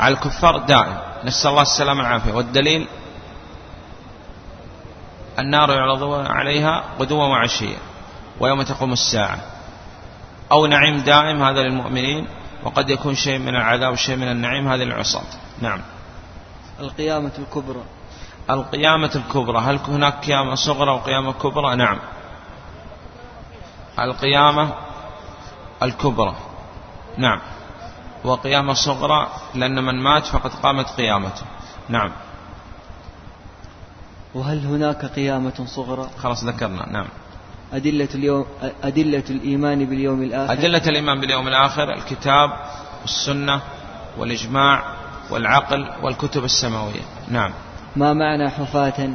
على 0.00 0.14
الكفار 0.14 0.58
دائم. 0.58 0.96
نسأل 1.24 1.50
الله 1.50 1.62
السلامة 1.62 2.02
والعافية. 2.02 2.32
والدليل 2.32 2.88
النار 5.38 5.70
يعرضون 5.70 6.26
عليها 6.26 6.84
غدوا 6.98 7.24
وعشيا 7.24 7.78
ويوم 8.40 8.62
تقوم 8.62 8.92
الساعة. 8.92 9.38
أو 10.52 10.66
نعيم 10.66 10.96
دائم 10.96 11.42
هذا 11.42 11.62
للمؤمنين 11.62 12.26
وقد 12.64 12.90
يكون 12.90 13.14
شيء 13.14 13.38
من 13.38 13.56
العذاب 13.56 13.92
وشيء 13.92 14.16
من 14.16 14.30
النعيم 14.30 14.68
هذا 14.68 14.84
للعصاة. 14.84 15.26
نعم. 15.60 15.80
القيامة 16.80 17.32
الكبرى. 17.38 17.82
القيامة 18.50 19.10
الكبرى. 19.14 19.58
هل 19.58 19.78
هناك 19.88 20.24
قيامة 20.24 20.54
صغرى 20.54 20.90
وقيامة 20.90 21.32
كبرى؟ 21.32 21.76
نعم. 21.76 21.98
القيامة 24.00 24.74
الكبرى. 25.82 26.34
نعم. 27.18 27.40
وقيامة 28.24 28.72
صغرى 28.72 29.28
لأن 29.54 29.84
من 29.84 30.02
مات 30.02 30.26
فقد 30.26 30.50
قامت 30.62 30.86
قيامته. 30.86 31.42
نعم. 31.88 32.12
وهل 34.34 34.66
هناك 34.66 35.04
قيامة 35.04 35.64
صغرى؟ 35.66 36.10
خلاص 36.18 36.44
ذكرنا. 36.44 36.88
نعم. 36.88 37.06
أدلة 37.72 38.08
اليوم 38.14 38.46
أدلة 38.82 39.24
الإيمان 39.30 39.84
باليوم 39.84 40.22
الآخر. 40.22 40.52
أدلة 40.52 40.88
الإيمان 40.88 41.20
باليوم 41.20 41.48
الآخر 41.48 41.92
الكتاب 41.92 42.50
والسنة 43.02 43.60
والإجماع 44.18 44.82
والعقل 45.30 45.90
والكتب 46.02 46.44
السماوية. 46.44 47.02
نعم. 47.28 47.52
ما 47.98 48.12
معنى 48.12 48.50
حفاة؟ 48.50 49.10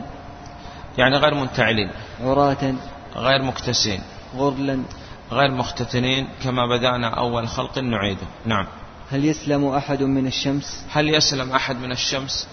يعني 0.98 1.18
غير 1.18 1.34
منتعلين. 1.34 1.90
عراة. 2.22 2.74
غير 3.16 3.42
مكتسين. 3.42 4.02
غرلا. 4.36 4.84
غير 5.32 5.52
مختتنين 5.52 6.28
كما 6.44 6.68
بدأنا 6.68 7.08
أول 7.08 7.48
خلق 7.48 7.80
نعيده. 7.80 8.28
نعم. 8.46 8.68
هل 9.12 9.26
يسلم 9.26 9.68
أحد 9.68 10.04
من 10.04 10.28
الشمس؟ 10.28 10.86
هل 10.92 11.10
يسلم 11.10 11.52
أحد 11.52 11.76
من 11.76 11.92
الشمس؟ 11.92 12.48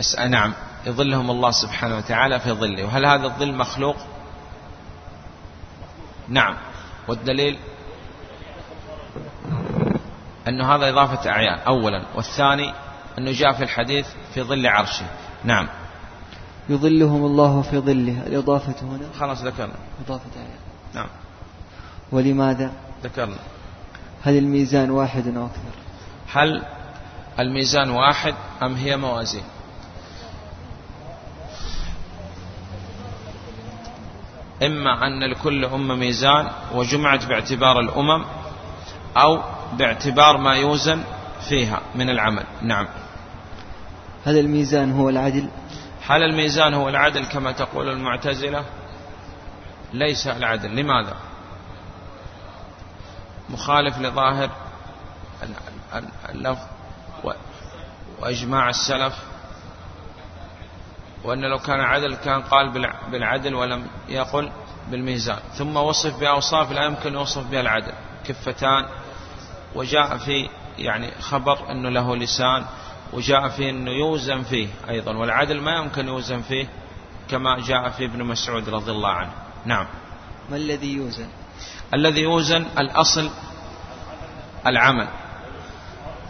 أسأل 0.00 0.30
نعم. 0.30 0.52
يظلهم 0.86 1.30
الله 1.30 1.50
سبحانه 1.50 1.96
وتعالى 1.96 2.40
في 2.40 2.52
ظله. 2.52 2.84
وهل 2.84 3.06
هذا 3.06 3.24
الظل 3.24 3.54
مخلوق؟ 3.54 3.96
نعم. 6.28 6.56
والدليل 7.08 7.58
أنه 10.48 10.74
هذا 10.74 10.88
إضافة 10.88 11.30
أعيان. 11.30 11.58
أولا. 11.58 12.02
والثاني 12.14 12.72
أنه 13.18 13.32
جاء 13.32 13.52
في 13.52 13.62
الحديث 13.62 14.06
في 14.34 14.42
ظل 14.42 14.66
عرشه. 14.66 15.06
نعم. 15.44 15.68
يظلهم 16.68 17.24
الله 17.24 17.62
في 17.62 17.78
ظله. 17.78 18.22
الإضافة 18.26 18.74
هنا. 18.82 19.06
خلاص 19.20 19.42
ذكرنا. 19.42 19.74
إضافة 20.06 20.30
أعيان 20.36 20.58
نعم. 20.94 21.08
ولماذا؟ 22.12 22.72
ذكرنا. 23.04 23.36
هل 24.22 24.38
الميزان 24.38 24.90
واحد 24.90 25.36
أو 25.36 25.46
أكثر؟ 25.46 25.60
هل 26.32 26.62
الميزان 27.38 27.90
واحد 27.90 28.34
أم 28.62 28.74
هي 28.74 28.96
موازين؟ 28.96 29.42
إما 34.62 35.06
أن 35.06 35.30
لكل 35.30 35.64
أمة 35.64 35.94
ميزان 35.94 36.50
وجمعت 36.74 37.26
باعتبار 37.26 37.80
الأمم 37.80 38.24
أو 39.16 39.42
باعتبار 39.72 40.36
ما 40.36 40.54
يوزن 40.54 41.02
فيها 41.48 41.80
من 41.94 42.10
العمل. 42.10 42.44
نعم. 42.62 42.86
هل 44.24 44.38
الميزان 44.38 44.92
هو 44.92 45.08
العدل. 45.08 45.48
هل 46.06 46.22
الميزان 46.22 46.74
هو 46.74 46.88
العدل 46.88 47.24
كما 47.24 47.52
تقول 47.52 47.88
المعتزلة. 47.88 48.64
ليس 49.92 50.26
العدل 50.26 50.76
لماذا؟ 50.76 51.16
مخالف 53.50 53.98
لظاهر 53.98 54.50
اللفظ 56.28 56.62
وإجماع 58.20 58.68
السلف. 58.68 59.14
وأن 61.24 61.40
لو 61.40 61.58
كان 61.58 61.80
عدل 61.80 62.14
كان 62.14 62.42
قال 62.42 62.92
بالعدل 63.10 63.54
ولم 63.54 63.86
يقل 64.08 64.50
بالميزان. 64.90 65.38
ثم 65.54 65.76
وصف 65.76 66.20
بأوصاف 66.20 66.72
لا 66.72 66.84
يمكن 66.84 67.12
يوصف 67.12 67.46
بها 67.46 67.60
العدل. 67.60 67.92
كفتان. 68.26 68.86
وجاء 69.74 70.16
في 70.16 70.48
يعني 70.78 71.10
خبر 71.20 71.70
أنه 71.70 71.88
له 71.88 72.16
لسان. 72.16 72.64
وجاء 73.12 73.48
فيه 73.48 73.70
أنه 73.70 73.90
يوزن 73.90 74.42
فيه 74.42 74.68
أيضا 74.88 75.16
والعدل 75.16 75.60
ما 75.60 75.76
يمكن 75.76 76.08
يوزن 76.08 76.42
فيه 76.42 76.68
كما 77.28 77.60
جاء 77.60 77.88
في 77.88 78.04
ابن 78.04 78.24
مسعود 78.24 78.68
رضي 78.68 78.90
الله 78.90 79.10
عنه. 79.10 79.32
نعم. 79.64 79.86
ما 80.50 80.56
الذي 80.56 80.92
يوزن؟ 80.92 81.28
الذي 81.94 82.20
يوزن 82.20 82.66
الأصل 82.78 83.30
العمل. 84.66 85.08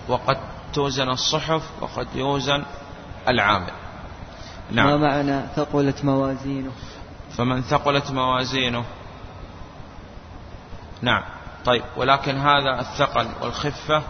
وقد 0.08 0.36
توزن 0.74 1.08
الصحف 1.08 1.62
وقد 1.80 2.08
يوزن 2.14 2.64
العامل. 3.28 3.72
نعم. 4.70 4.86
ما 4.86 4.96
معنى 4.96 5.42
ثقلت 5.56 6.04
موازينه؟ 6.04 6.72
فمن 7.36 7.62
ثقلت 7.62 8.10
موازينه. 8.10 8.84
نعم. 11.02 11.22
طيب 11.64 11.82
ولكن 11.96 12.36
هذا 12.36 12.80
الثقل 12.80 13.28
والخفة 13.42 14.02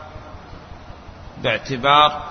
باعتبار 1.42 2.22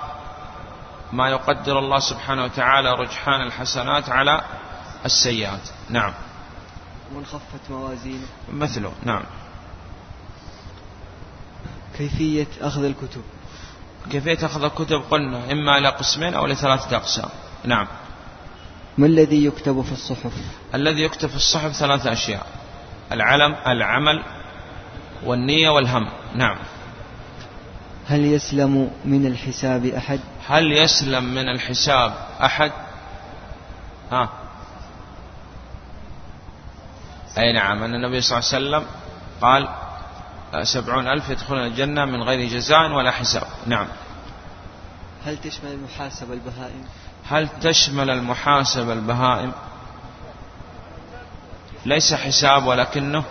ما 1.14 1.30
يقدر 1.30 1.80
الله 1.80 2.00
سبحانه 2.00 2.44
وتعالى 2.44 2.92
رجحان 2.92 3.42
الحسنات 3.42 4.10
على 4.10 4.42
السيئات. 5.06 5.70
نعم. 5.90 6.14
ومن 7.12 7.26
خفت 7.26 7.70
موازينه. 7.70 8.26
مثله. 8.54 8.92
نعم. 9.04 9.24
كيفية 11.98 12.48
أخذ 12.62 12.84
الكتب. 12.84 13.22
كيفية 14.12 14.46
أخذ 14.46 14.64
الكتب 14.64 15.02
قلنا 15.12 15.52
إما 15.52 15.78
إلى 15.78 15.90
قسمين 15.90 16.34
أو 16.34 16.46
لثلاثة 16.46 16.98
أقسام. 16.98 17.30
نعم. 17.64 17.88
ما 18.98 19.06
الذي 19.06 19.46
يكتب 19.46 19.82
في 19.82 19.92
الصحف؟ 19.92 20.34
الذي 20.76 21.02
يكتب 21.02 21.30
في 21.30 21.36
الصحف 21.36 21.72
ثلاثة 21.72 22.14
أشياء. 22.14 22.48
العلم 23.12 23.56
العمل 23.68 24.24
والنية 25.24 25.70
والهم. 25.70 26.10
نعم. 26.36 26.58
هل 28.08 28.26
يسلم 28.26 28.92
من 29.06 29.26
الحساب 29.26 29.86
أحد؟ 29.86 30.20
هل 30.48 30.72
يسلم 30.72 31.24
من 31.24 31.50
الحساب 31.50 32.14
أحد؟ 32.44 32.72
ها. 34.12 34.30
أي 37.38 37.54
نعم 37.54 37.84
أن 37.84 37.96
النبي 37.96 38.22
صلى 38.22 38.40
الله 38.40 38.50
عليه 38.54 38.58
وسلم 38.58 38.86
قال 39.42 39.70
سبعون 40.68 41.08
ألف 41.08 41.30
يدخلون 41.30 41.66
الجنة 41.66 42.06
من 42.06 42.24
غير 42.24 42.50
جزاء 42.50 42.92
ولا 42.92 43.12
حساب. 43.12 43.48
نعم. 43.66 43.88
هل 45.26 45.38
تشمل 45.38 45.72
المحاسبة 45.72 46.34
البهائم 46.34 46.86
هل 47.30 47.50
تشمل 47.62 48.10
المحاسبة 48.10 48.94
البهائم 48.94 49.52
ليس 51.86 52.14
حساب 52.14 52.66
ولكنه 52.66 53.24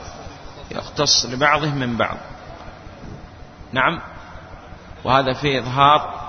يختص 0.70 1.26
لبعضه 1.26 1.74
من 1.74 1.96
بعض. 1.96 2.16
نعم. 3.72 4.00
وهذا 5.04 5.32
فيه 5.32 5.58
إظهار 5.58 6.19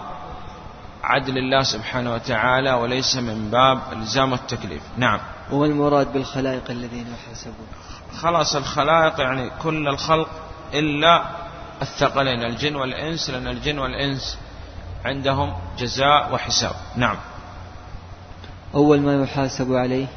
عدل 1.12 1.38
الله 1.38 1.64
سبحانه 1.64 2.14
وتعالى 2.14 2.74
وليس 2.74 3.16
من 3.16 3.50
باب 3.50 3.80
إلزام 3.94 4.34
التكليف. 4.34 4.82
نعم. 4.98 5.20
وما 5.52 5.66
المراد 5.66 6.14
بالخلائق 6.14 6.72
الذين 6.72 7.08
يحاسبون. 7.14 7.68
خلاص 8.22 8.56
الخلائق 8.56 9.20
يعني 9.20 9.52
كل 9.64 9.88
الخلق 9.88 10.30
إلا 10.74 11.26
الثقلين 11.82 12.44
الجن 12.44 12.76
والإنس 12.76 13.30
لأن 13.30 13.48
الجن 13.48 13.80
والإنس 13.80 14.38
عندهم 15.06 15.54
جزاء 15.80 16.34
وحساب. 16.34 16.76
نعم. 16.96 17.18
أول 18.76 19.02
ما 19.02 19.24
يحاسب 19.24 19.74
عليه؟ 19.74 20.08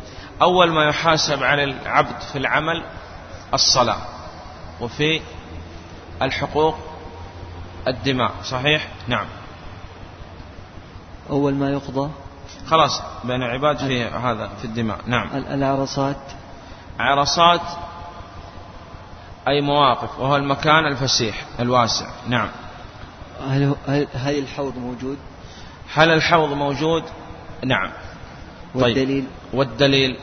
أول 0.42 0.70
ما 0.70 0.85
يحاسب 0.85 1.42
على 1.42 1.64
العبد 1.64 2.20
في 2.33 2.38
العمل 2.38 2.83
الصلاة 3.54 4.00
وفي 4.80 5.20
الحقوق 6.22 6.76
الدماء. 7.88 8.30
صحيح؟ 8.44 8.88
نعم. 9.09 9.26
أول 11.30 11.54
ما 11.54 11.70
يقضى 11.70 12.10
خلاص 12.66 13.02
بين 13.24 13.42
العباد 13.42 13.78
في 13.78 14.04
هذا 14.04 14.50
في 14.58 14.64
الدماء. 14.64 14.98
نعم. 15.06 15.28
العرصات. 15.37 16.16
عرصات 16.98 17.60
أي 19.48 19.60
مواقف 19.60 20.18
وهو 20.20 20.37
المكان 20.37 20.87
الفسيح 20.87 21.44
الواسع. 21.60 22.06
نعم. 22.28 22.48
هل, 23.48 23.76
هل 24.14 24.38
الحوض 24.38 24.78
موجود؟ 24.78 25.18
هل 25.94 26.10
الحوض 26.10 26.52
موجود؟ 26.52 27.04
نعم. 27.64 27.90
والدليل؟ 28.74 29.24
طيب. 29.24 29.58
والدليل 29.58 30.18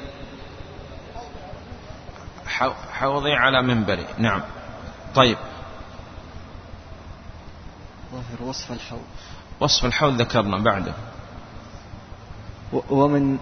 حوضي 2.93 3.33
على 3.33 3.61
منبري. 3.61 4.05
نعم. 4.17 4.41
طيب. 5.15 5.37
ظاهر 8.11 8.49
وصف 8.49 8.71
الحوض. 8.71 9.05
وصف 9.61 9.85
الحوض 9.85 10.21
ذكرنا 10.21 10.57
بعده. 10.57 10.93
ومن 12.89 13.37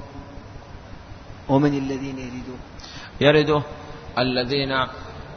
ومن 1.50 1.78
الذين 1.78 2.18
يريدون؟ 2.18 2.60
يرده 3.22 3.64
الذين 4.18 4.88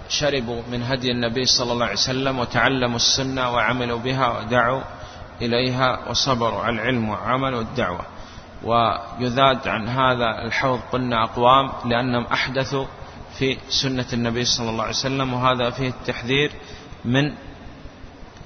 شربوا 0.08 0.62
من 0.70 0.82
هدي 0.82 1.10
النبي 1.10 1.44
صلى 1.44 1.72
الله 1.72 1.84
عليه 1.84 1.94
وسلم 1.94 2.38
وتعلموا 2.38 2.96
السنة 2.96 3.50
وعملوا 3.50 3.98
بها 3.98 4.38
ودعوا 4.38 4.82
إليها 5.42 6.08
وصبروا 6.08 6.60
على 6.60 6.76
العلم 6.76 7.08
وعملوا 7.08 7.60
الدعوة 7.60 8.04
ويذاد 8.64 9.68
عن 9.68 9.88
هذا 9.88 10.44
الحوض 10.44 10.80
قلنا 10.92 11.24
أقوام 11.24 11.72
لأنهم 11.84 12.24
أحدثوا 12.24 12.86
في 13.38 13.58
سنة 13.68 14.06
النبي 14.12 14.44
صلى 14.44 14.70
الله 14.70 14.82
عليه 14.82 14.94
وسلم 14.94 15.34
وهذا 15.34 15.70
فيه 15.70 15.88
التحذير 15.88 16.52
من 17.04 17.34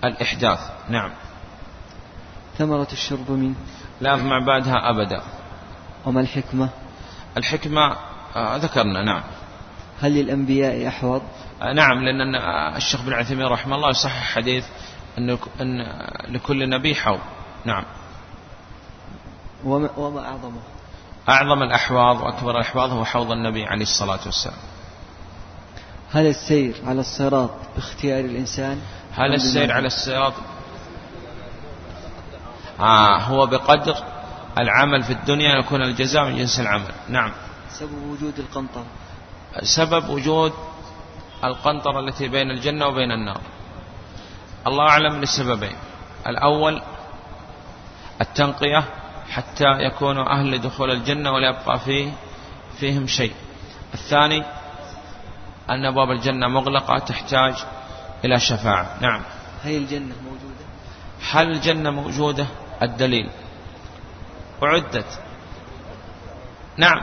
الإحداث. 0.04 0.60
نعم. 0.88 1.10
ثمرة 2.58 2.88
الشرب 2.92 3.30
منه 3.30 3.54
لا 4.00 4.16
مع 4.16 4.38
بعدها 4.46 4.90
أبدا. 4.90 5.22
وما 6.06 6.20
الحكمة؟ 6.20 6.68
الحكمة 7.36 7.96
آه 8.36 8.56
ذكرنا 8.56 9.02
نعم. 9.02 9.22
هل 10.00 10.12
للأنبياء 10.12 10.88
أحوض 10.88 11.22
آه 11.62 11.72
نعم 11.72 12.04
لأن 12.04 12.34
الشيخ 12.76 13.02
بن 13.02 13.12
عثيمين 13.12 13.46
رحمه 13.46 13.76
الله 13.76 13.90
يصحح 13.90 14.34
حديث 14.34 14.64
أن, 15.18 15.38
أن 15.60 15.86
لكل 16.28 16.68
نبي 16.68 16.94
حوض. 16.94 17.20
نعم. 17.64 17.84
وما, 19.64 19.90
وما 19.96 20.28
أعظمه؟ 20.28 20.60
أعظم 21.28 21.62
الأحواض 21.62 22.20
وأكبر 22.20 22.50
الأحواض 22.50 22.90
هو 22.90 23.04
حوض 23.04 23.32
النبي 23.32 23.64
عليه 23.64 23.82
الصلاة 23.82 24.20
والسلام. 24.26 24.56
هل 26.12 26.26
السير 26.26 26.74
على 26.86 27.00
الصراط 27.00 27.50
باختيار 27.76 28.24
الإنسان؟ 28.24 28.80
هل 29.12 29.34
السير 29.34 29.72
على 29.72 29.86
الصراط 29.86 30.32
آه 32.80 33.18
هو 33.18 33.46
بقدر 33.46 33.96
العمل 34.58 35.02
في 35.02 35.12
الدنيا 35.12 35.58
يكون 35.58 35.82
الجزاء 35.82 36.24
من 36.24 36.36
جنس 36.36 36.60
العمل. 36.60 36.92
نعم. 37.08 37.32
سبب 37.70 38.02
وجود 38.02 38.38
القنطرة. 38.38 38.84
سبب 39.62 40.08
وجود 40.08 40.52
القنطرة 41.44 42.00
التي 42.00 42.28
بين 42.28 42.50
الجنة 42.50 42.86
وبين 42.86 43.10
النار. 43.10 43.40
الله 44.66 44.88
أعلم 44.88 45.20
لسببين 45.20 45.76
الأول 46.26 46.82
التنقية 48.20 48.84
حتى 49.30 49.64
يكونوا 49.64 50.32
أهل 50.32 50.50
لدخول 50.50 50.90
الجنة 50.90 51.32
ولا 51.32 51.48
يبقى 51.48 51.78
فيه 51.78 52.12
فيهم 52.80 53.06
شيء. 53.06 53.34
الثاني 53.94 54.44
أن 55.70 55.84
أبواب 55.84 56.10
الجنة 56.10 56.48
مغلقة 56.48 56.98
تحتاج 56.98 57.54
إلى 58.24 58.40
شفاعة. 58.40 58.96
نعم. 59.00 59.22
هل 59.64 59.76
الجنة 59.76 60.14
موجودة؟ 60.24 60.64
هل 61.30 61.50
الجنة 61.50 61.90
موجودة؟ 61.90 62.46
الدليل. 62.82 63.30
أعدت 64.62 65.18
نعم. 66.76 67.00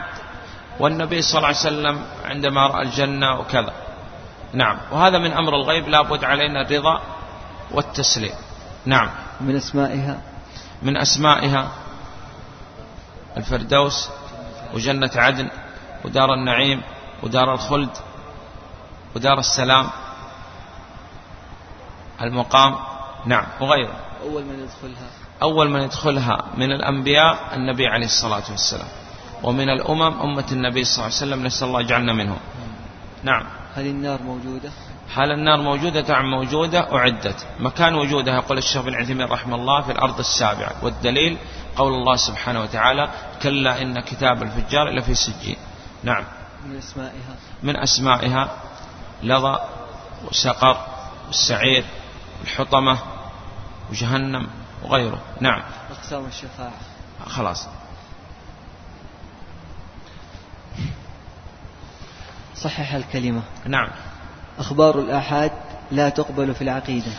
والنبي 0.80 1.21
صلى 1.21 1.38
الله 1.38 1.47
عليه 1.47 1.57
وسلم 1.57 2.05
عندما 2.26 2.67
رأى 2.67 2.82
الجنة 2.82 3.39
وكذا. 3.39 3.74
نعم. 4.53 4.78
وهذا 4.91 5.17
من 5.17 5.32
أمر 5.32 5.55
الغيب 5.55 5.88
لابد 5.88 6.24
علينا 6.24 6.61
الرضا 6.61 7.01
والتسليم. 7.71 8.36
نعم. 8.86 9.09
من 9.41 9.55
أسمائها؟ 9.55 10.21
من 10.82 10.97
أسمائها 10.97 11.71
الفردوس 13.38 14.09
وجنة 14.74 15.11
عدن 15.15 15.49
ودار 16.05 16.34
النعيم 16.34 16.82
ودار 17.24 17.53
الخلد 17.53 17.97
ودار 19.15 19.39
السلام 19.39 19.89
المقام. 22.21 22.76
نعم. 23.26 23.45
وغيره. 23.61 23.95
أول 24.24 24.43
من 24.43 24.59
يدخلها. 24.59 25.22
أول 25.44 25.70
من 25.70 25.82
يدخلها 25.82 26.38
من 26.58 26.72
الأنبياء 26.72 27.56
النبي 27.56 27.88
عليه 27.88 28.06
الصلاة 28.06 28.44
والسلام. 28.52 28.88
ومن 29.44 29.70
الأمم 29.70 30.22
أمة 30.22 30.46
النبي 30.52 30.84
صلى 30.84 30.94
الله 30.94 31.06
عليه 31.06 31.16
وسلم 31.16 31.46
نسأل 31.46 31.68
الله 31.68 31.82
يجعلنا 31.82 32.14
منهم. 32.14 32.38
نعم. 33.24 33.44
هل 33.76 33.88
النار 33.88 34.22
موجودة؟ 34.22 34.72
هل 35.16 35.32
النار 35.32 35.62
موجودة؟ 35.62 36.02
نعم 36.02 36.32
موجودة 36.32 36.96
أعدت. 36.96 37.48
مكان 37.60 37.96
وجودها 37.96 38.36
يقول 38.36 38.58
الشيخ 38.58 38.82
بن 38.82 38.96
عثيمين 38.96 39.28
رحمه 39.28 39.56
الله 39.56 39.82
في 39.82 39.91
الأرض 39.91 40.20
السابعة. 40.20 40.72
والدليل 40.82 41.38
قول 41.76 41.94
الله 41.94 42.16
سبحانه 42.16 42.62
وتعالى 42.62 43.10
كلا 43.41 43.82
إن 43.82 44.00
كتاب 44.00 44.44
الفجار 44.44 44.89
لفي 44.89 45.14
سجين. 45.14 45.58
نعم. 46.04 46.24
من 46.66 46.78
أسمائها؟ 46.78 47.36
من 47.64 47.76
أسمائها 47.78 48.58
لظى 49.24 49.58
وسقر 50.30 50.78
والسعير 51.28 51.86
الحطمة 52.44 52.98
وجهنم. 53.91 54.48
وغيره. 54.84 55.19
نعم. 55.39 55.61
أقسام 55.91 56.25
الشفاعة 56.25 56.71
خلاص. 57.27 57.67
صحح 62.55 62.93
الكلمة. 62.93 63.41
نعم. 63.65 63.89
أخبار 64.59 64.99
الآحاد 64.99 65.51
لا 65.91 66.09
تقبل 66.09 66.55
في 66.55 66.61
العقيدة. 66.61 67.11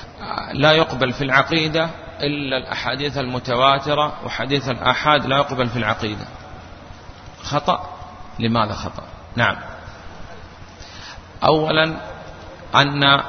لا 0.53 0.73
يقبل 0.73 1.13
في 1.13 1.25
العقيدة 1.25 1.91
إلا 2.21 2.57
الأحاديث 2.57 3.19
المتواترة 3.19 4.25
وحديث 4.25 4.69
الآحاد 4.69 5.27
لا 5.27 5.37
يقبل 5.37 5.69
في 5.69 5.77
العقيدة. 5.77 6.25
خطأ؟ 7.43 7.91
لماذا 8.39 8.73
خطأ؟ 8.73 9.03
نعم. 9.37 9.57
أولا 11.45 11.97
أن 12.75 13.23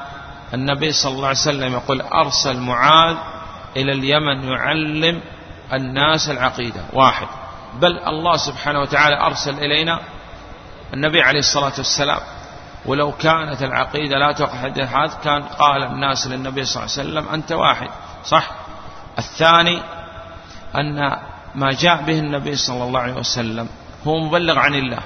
النبي 0.53 0.91
صلى 0.91 1.11
الله 1.11 1.27
عليه 1.27 1.37
وسلم 1.37 1.73
يقول 1.73 2.01
أرسل 2.01 2.59
معاذ 2.59 3.17
إلى 3.75 3.91
اليمن 3.91 4.43
يعلم 4.43 5.21
الناس 5.73 6.29
العقيدة. 6.29 6.81
واحد. 6.93 7.27
بل 7.79 7.99
الله 7.99 8.37
سبحانه 8.37 8.79
وتعالى 8.79 9.19
أرسل 9.19 9.59
إلينا 9.59 9.99
النبي 10.93 11.21
عليه 11.21 11.39
الصلاة 11.39 11.73
والسلام 11.77 12.19
ولو 12.85 13.11
كانت 13.11 13.63
العقيدة 13.63 14.17
لا 14.17 14.31
توقع 14.31 14.53
هذا 14.53 15.09
كان 15.23 15.43
قال 15.43 15.83
الناس 15.83 16.27
للنبي 16.27 16.65
صلى 16.65 16.83
الله 16.83 16.93
عليه 16.97 17.09
وسلم 17.09 17.33
أنت 17.33 17.51
واحد. 17.51 17.89
صح؟ 18.25 18.51
الثاني 19.17 19.81
أن 20.75 21.17
ما 21.55 21.71
جاء 21.71 22.01
به 22.01 22.19
النبي 22.19 22.55
صلى 22.55 22.83
الله 22.83 22.99
عليه 22.99 23.13
وسلم 23.13 23.67
هو 24.07 24.19
مبلغ 24.19 24.59
عن 24.59 24.75
الله. 24.75 24.99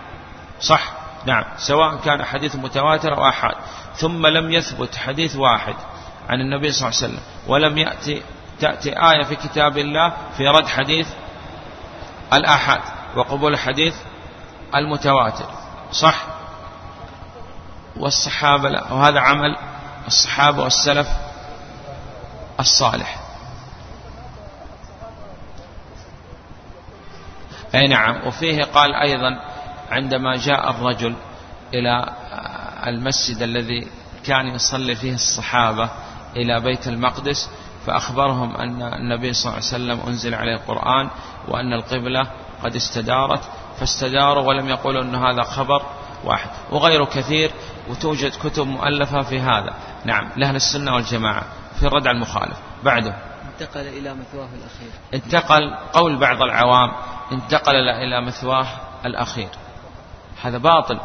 صح؟ 0.61 0.91
نعم. 1.25 1.43
سواء 1.57 1.95
كان 1.95 2.25
حديث 2.25 2.55
متواتر 2.55 3.17
أو 3.17 3.29
أحد. 3.29 3.55
ثم 3.95 4.27
لم 4.27 4.51
يثبت 4.51 4.95
حديث 4.95 5.35
واحد 5.35 5.75
عن 6.29 6.41
النبي 6.41 6.71
صلى 6.71 6.87
الله 6.87 6.99
عليه 7.01 7.07
وسلم 7.07 7.23
ولم 7.47 7.77
يأتي 7.77 8.21
تأتي 8.59 8.89
آية 8.89 9.23
في 9.23 9.35
كتاب 9.35 9.77
الله 9.77 10.13
في 10.37 10.47
رد 10.47 10.67
حديث 10.67 11.07
الآحاد 12.33 12.81
وقبول 13.15 13.57
حديث 13.57 13.95
المتواتر 14.75 15.49
صح؟ 15.91 16.25
والصحابة 17.97 18.69
لا 18.69 18.93
وهذا 18.93 19.19
عمل 19.19 19.55
الصحابة 20.07 20.63
والسلف 20.63 21.07
الصالح. 22.59 23.19
أي 27.75 27.87
نعم 27.87 28.27
وفيه 28.27 28.63
قال 28.63 28.95
أيضا 28.95 29.39
عندما 29.91 30.35
جاء 30.35 30.69
الرجل 30.69 31.15
إلى 31.73 32.13
المسجد 32.87 33.41
الذي 33.41 33.87
كان 34.25 34.47
يصلي 34.47 34.95
فيه 34.95 35.13
الصحابة 35.13 35.89
إلى 36.35 36.59
بيت 36.59 36.87
المقدس 36.87 37.49
فأخبرهم 37.85 38.55
أن 38.55 38.81
النبي 38.81 39.33
صلى 39.33 39.43
الله 39.43 39.55
عليه 39.55 39.67
وسلم 39.67 39.99
أنزل 40.07 40.35
عليه 40.35 40.55
القرآن 40.55 41.09
وأن 41.47 41.73
القبلة 41.73 42.27
قد 42.63 42.75
استدارت 42.75 43.41
فاستداروا 43.79 44.47
ولم 44.47 44.69
يقولوا 44.69 45.03
أن 45.03 45.15
هذا 45.15 45.43
خبر 45.43 45.81
واحد. 46.23 46.49
وغيره 46.71 47.05
كثير 47.05 47.51
وتوجد 47.89 48.31
كتب 48.31 48.67
مؤلفة 48.67 49.21
في 49.21 49.39
هذا. 49.39 49.73
نعم 50.05 50.29
لأهل 50.35 50.55
السنة 50.55 50.95
والجماعة 50.95 51.43
في 51.79 51.87
الرد 51.87 52.07
على 52.07 52.15
المخالف. 52.15 52.57
بعده. 52.83 53.15
انتقل 53.53 53.87
إلى 53.87 54.13
مثواه 54.13 54.49
الأخير. 54.53 54.91
انتقل 55.13 55.75
قول 55.93 56.17
بعض 56.17 56.41
العوام 56.41 56.91
انتقل 57.31 57.75
إلى 57.75 58.21
مثواه 58.25 58.67
الأخير. 59.05 59.49
هذا 60.41 60.57
باطل. 60.57 60.99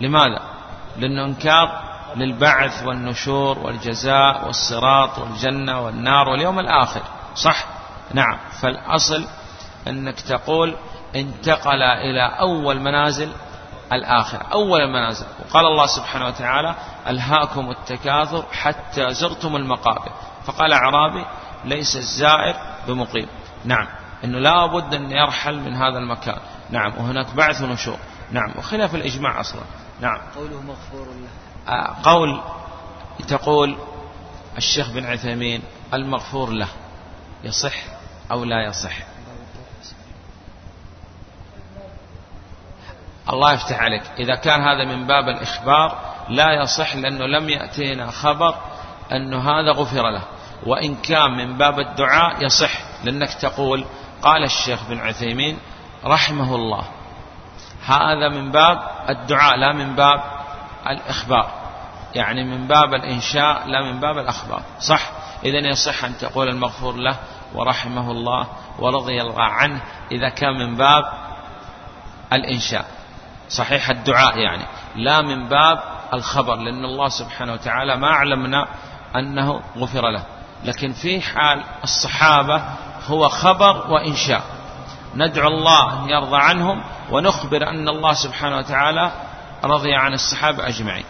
لماذا؟ 0.00 0.40
لأنه 0.96 1.24
إنكار 1.24 1.87
للبعث 2.18 2.86
والنشور 2.86 3.58
والجزاء 3.58 4.46
والصراط 4.46 5.18
والجنة 5.18 5.80
والنار 5.80 6.28
واليوم 6.28 6.58
الآخر. 6.58 7.02
صح؟ 7.34 7.66
نعم. 8.14 8.38
فالأصل 8.60 9.24
أنك 9.88 10.20
تقول 10.20 10.76
انتقل 11.16 11.82
إلى 11.82 12.38
أول 12.40 12.80
منازل 12.80 13.32
الآخرة. 13.92 14.42
أول 14.52 14.80
المنازل 14.80 15.26
وقال 15.40 15.66
الله 15.66 15.86
سبحانه 15.86 16.26
وتعالى 16.26 16.74
ألهاكم 17.06 17.70
التكاثر 17.70 18.44
حتى 18.52 19.10
زرتم 19.10 19.56
المقابر. 19.56 20.12
فقال 20.44 20.72
أعرابي 20.72 21.24
ليس 21.64 21.96
الزائر 21.96 22.56
بمقيم. 22.88 23.28
نعم. 23.64 23.86
أنه 24.24 24.38
لا 24.38 24.66
بد 24.66 24.94
أن 24.94 25.10
يرحل 25.10 25.56
من 25.56 25.74
هذا 25.74 25.98
المكان. 25.98 26.38
نعم. 26.70 26.92
وهناك 26.98 27.34
بعث 27.34 27.62
ونشور. 27.62 27.98
نعم. 28.32 28.52
وخلاف 28.58 28.94
الإجماع 28.94 29.40
أصلا. 29.40 29.62
نعم. 30.00 30.18
قوله 30.36 30.62
مغفور 30.62 31.06
له. 31.06 31.47
قول 32.02 32.40
تقول 33.28 33.78
الشيخ 34.56 34.90
بن 34.90 35.06
عثيمين 35.06 35.62
المغفور 35.94 36.50
له 36.50 36.68
يصح 37.44 37.74
أو 38.30 38.44
لا 38.44 38.64
يصح؟ 38.64 38.96
الله 43.32 43.52
يفتح 43.52 43.80
عليك. 43.80 44.02
إذا 44.18 44.34
كان 44.34 44.60
هذا 44.60 44.84
من 44.84 45.06
باب 45.06 45.28
الإخبار 45.28 45.98
لا 46.28 46.62
يصح 46.62 46.96
لأنه 46.96 47.26
لم 47.26 47.48
يأتينا 47.48 48.10
خبر 48.10 48.54
أن 49.12 49.34
هذا 49.34 49.72
غفر 49.72 50.10
له. 50.10 50.22
وإن 50.66 50.96
كان 50.96 51.30
من 51.30 51.58
باب 51.58 51.80
الدعاء 51.80 52.44
يصح 52.44 52.70
لأنك 53.04 53.34
تقول 53.34 53.84
قال 54.22 54.44
الشيخ 54.44 54.88
بن 54.88 54.98
عثيمين 54.98 55.58
رحمه 56.04 56.54
الله. 56.54 56.84
هذا 57.86 58.28
من 58.28 58.52
باب 58.52 58.78
الدعاء 59.08 59.56
لا 59.56 59.72
من 59.72 59.94
باب 59.94 60.37
الإخبار. 60.90 61.50
يعني 62.14 62.44
من 62.44 62.66
باب 62.66 62.94
الإنشاء 62.94 63.66
لا 63.66 63.82
من 63.92 64.00
باب 64.00 64.18
الأخبار. 64.18 64.62
صح؟ 64.80 65.10
إذا 65.44 65.58
يصح 65.58 66.04
أن 66.04 66.18
تقول 66.18 66.48
المغفور 66.48 66.96
له 66.96 67.16
ورحمه 67.54 68.10
الله 68.10 68.46
ورضي 68.78 69.22
الله 69.22 69.44
عنه 69.44 69.80
إذا 70.12 70.28
كان 70.28 70.58
من 70.58 70.76
باب 70.76 71.04
الإنشاء. 72.32 72.84
صحيح 73.48 73.90
الدعاء 73.90 74.38
يعني. 74.38 74.64
لا 74.96 75.22
من 75.22 75.48
باب 75.48 75.82
الخبر 76.14 76.56
لأن 76.56 76.84
الله 76.84 77.08
سبحانه 77.08 77.52
وتعالى 77.52 77.96
ما 77.96 78.08
علمنا 78.08 78.68
أنه 79.16 79.62
غفر 79.76 80.10
له. 80.10 80.22
لكن 80.64 80.92
في 80.92 81.20
حال 81.20 81.64
الصحابة 81.84 82.62
هو 83.06 83.28
خبر 83.28 83.90
وإنشاء. 83.90 84.42
ندعو 85.14 85.48
الله 85.48 86.04
أن 86.04 86.08
يرضى 86.08 86.36
عنهم 86.36 86.82
ونخبر 87.10 87.68
أن 87.68 87.88
الله 87.88 88.12
سبحانه 88.12 88.56
وتعالى 88.56 89.12
رضي 89.64 89.94
عن 89.94 90.14
الصحابة 90.14 90.68
أجمعين. 90.68 91.04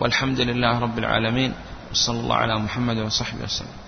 والحمد 0.00 0.40
لله 0.40 0.78
رب 0.78 0.98
العالمين. 0.98 1.54
وصلى 1.92 2.20
الله 2.20 2.36
على 2.36 2.58
محمد 2.58 2.96
وصحبه 2.96 3.44
وسلم. 3.44 3.80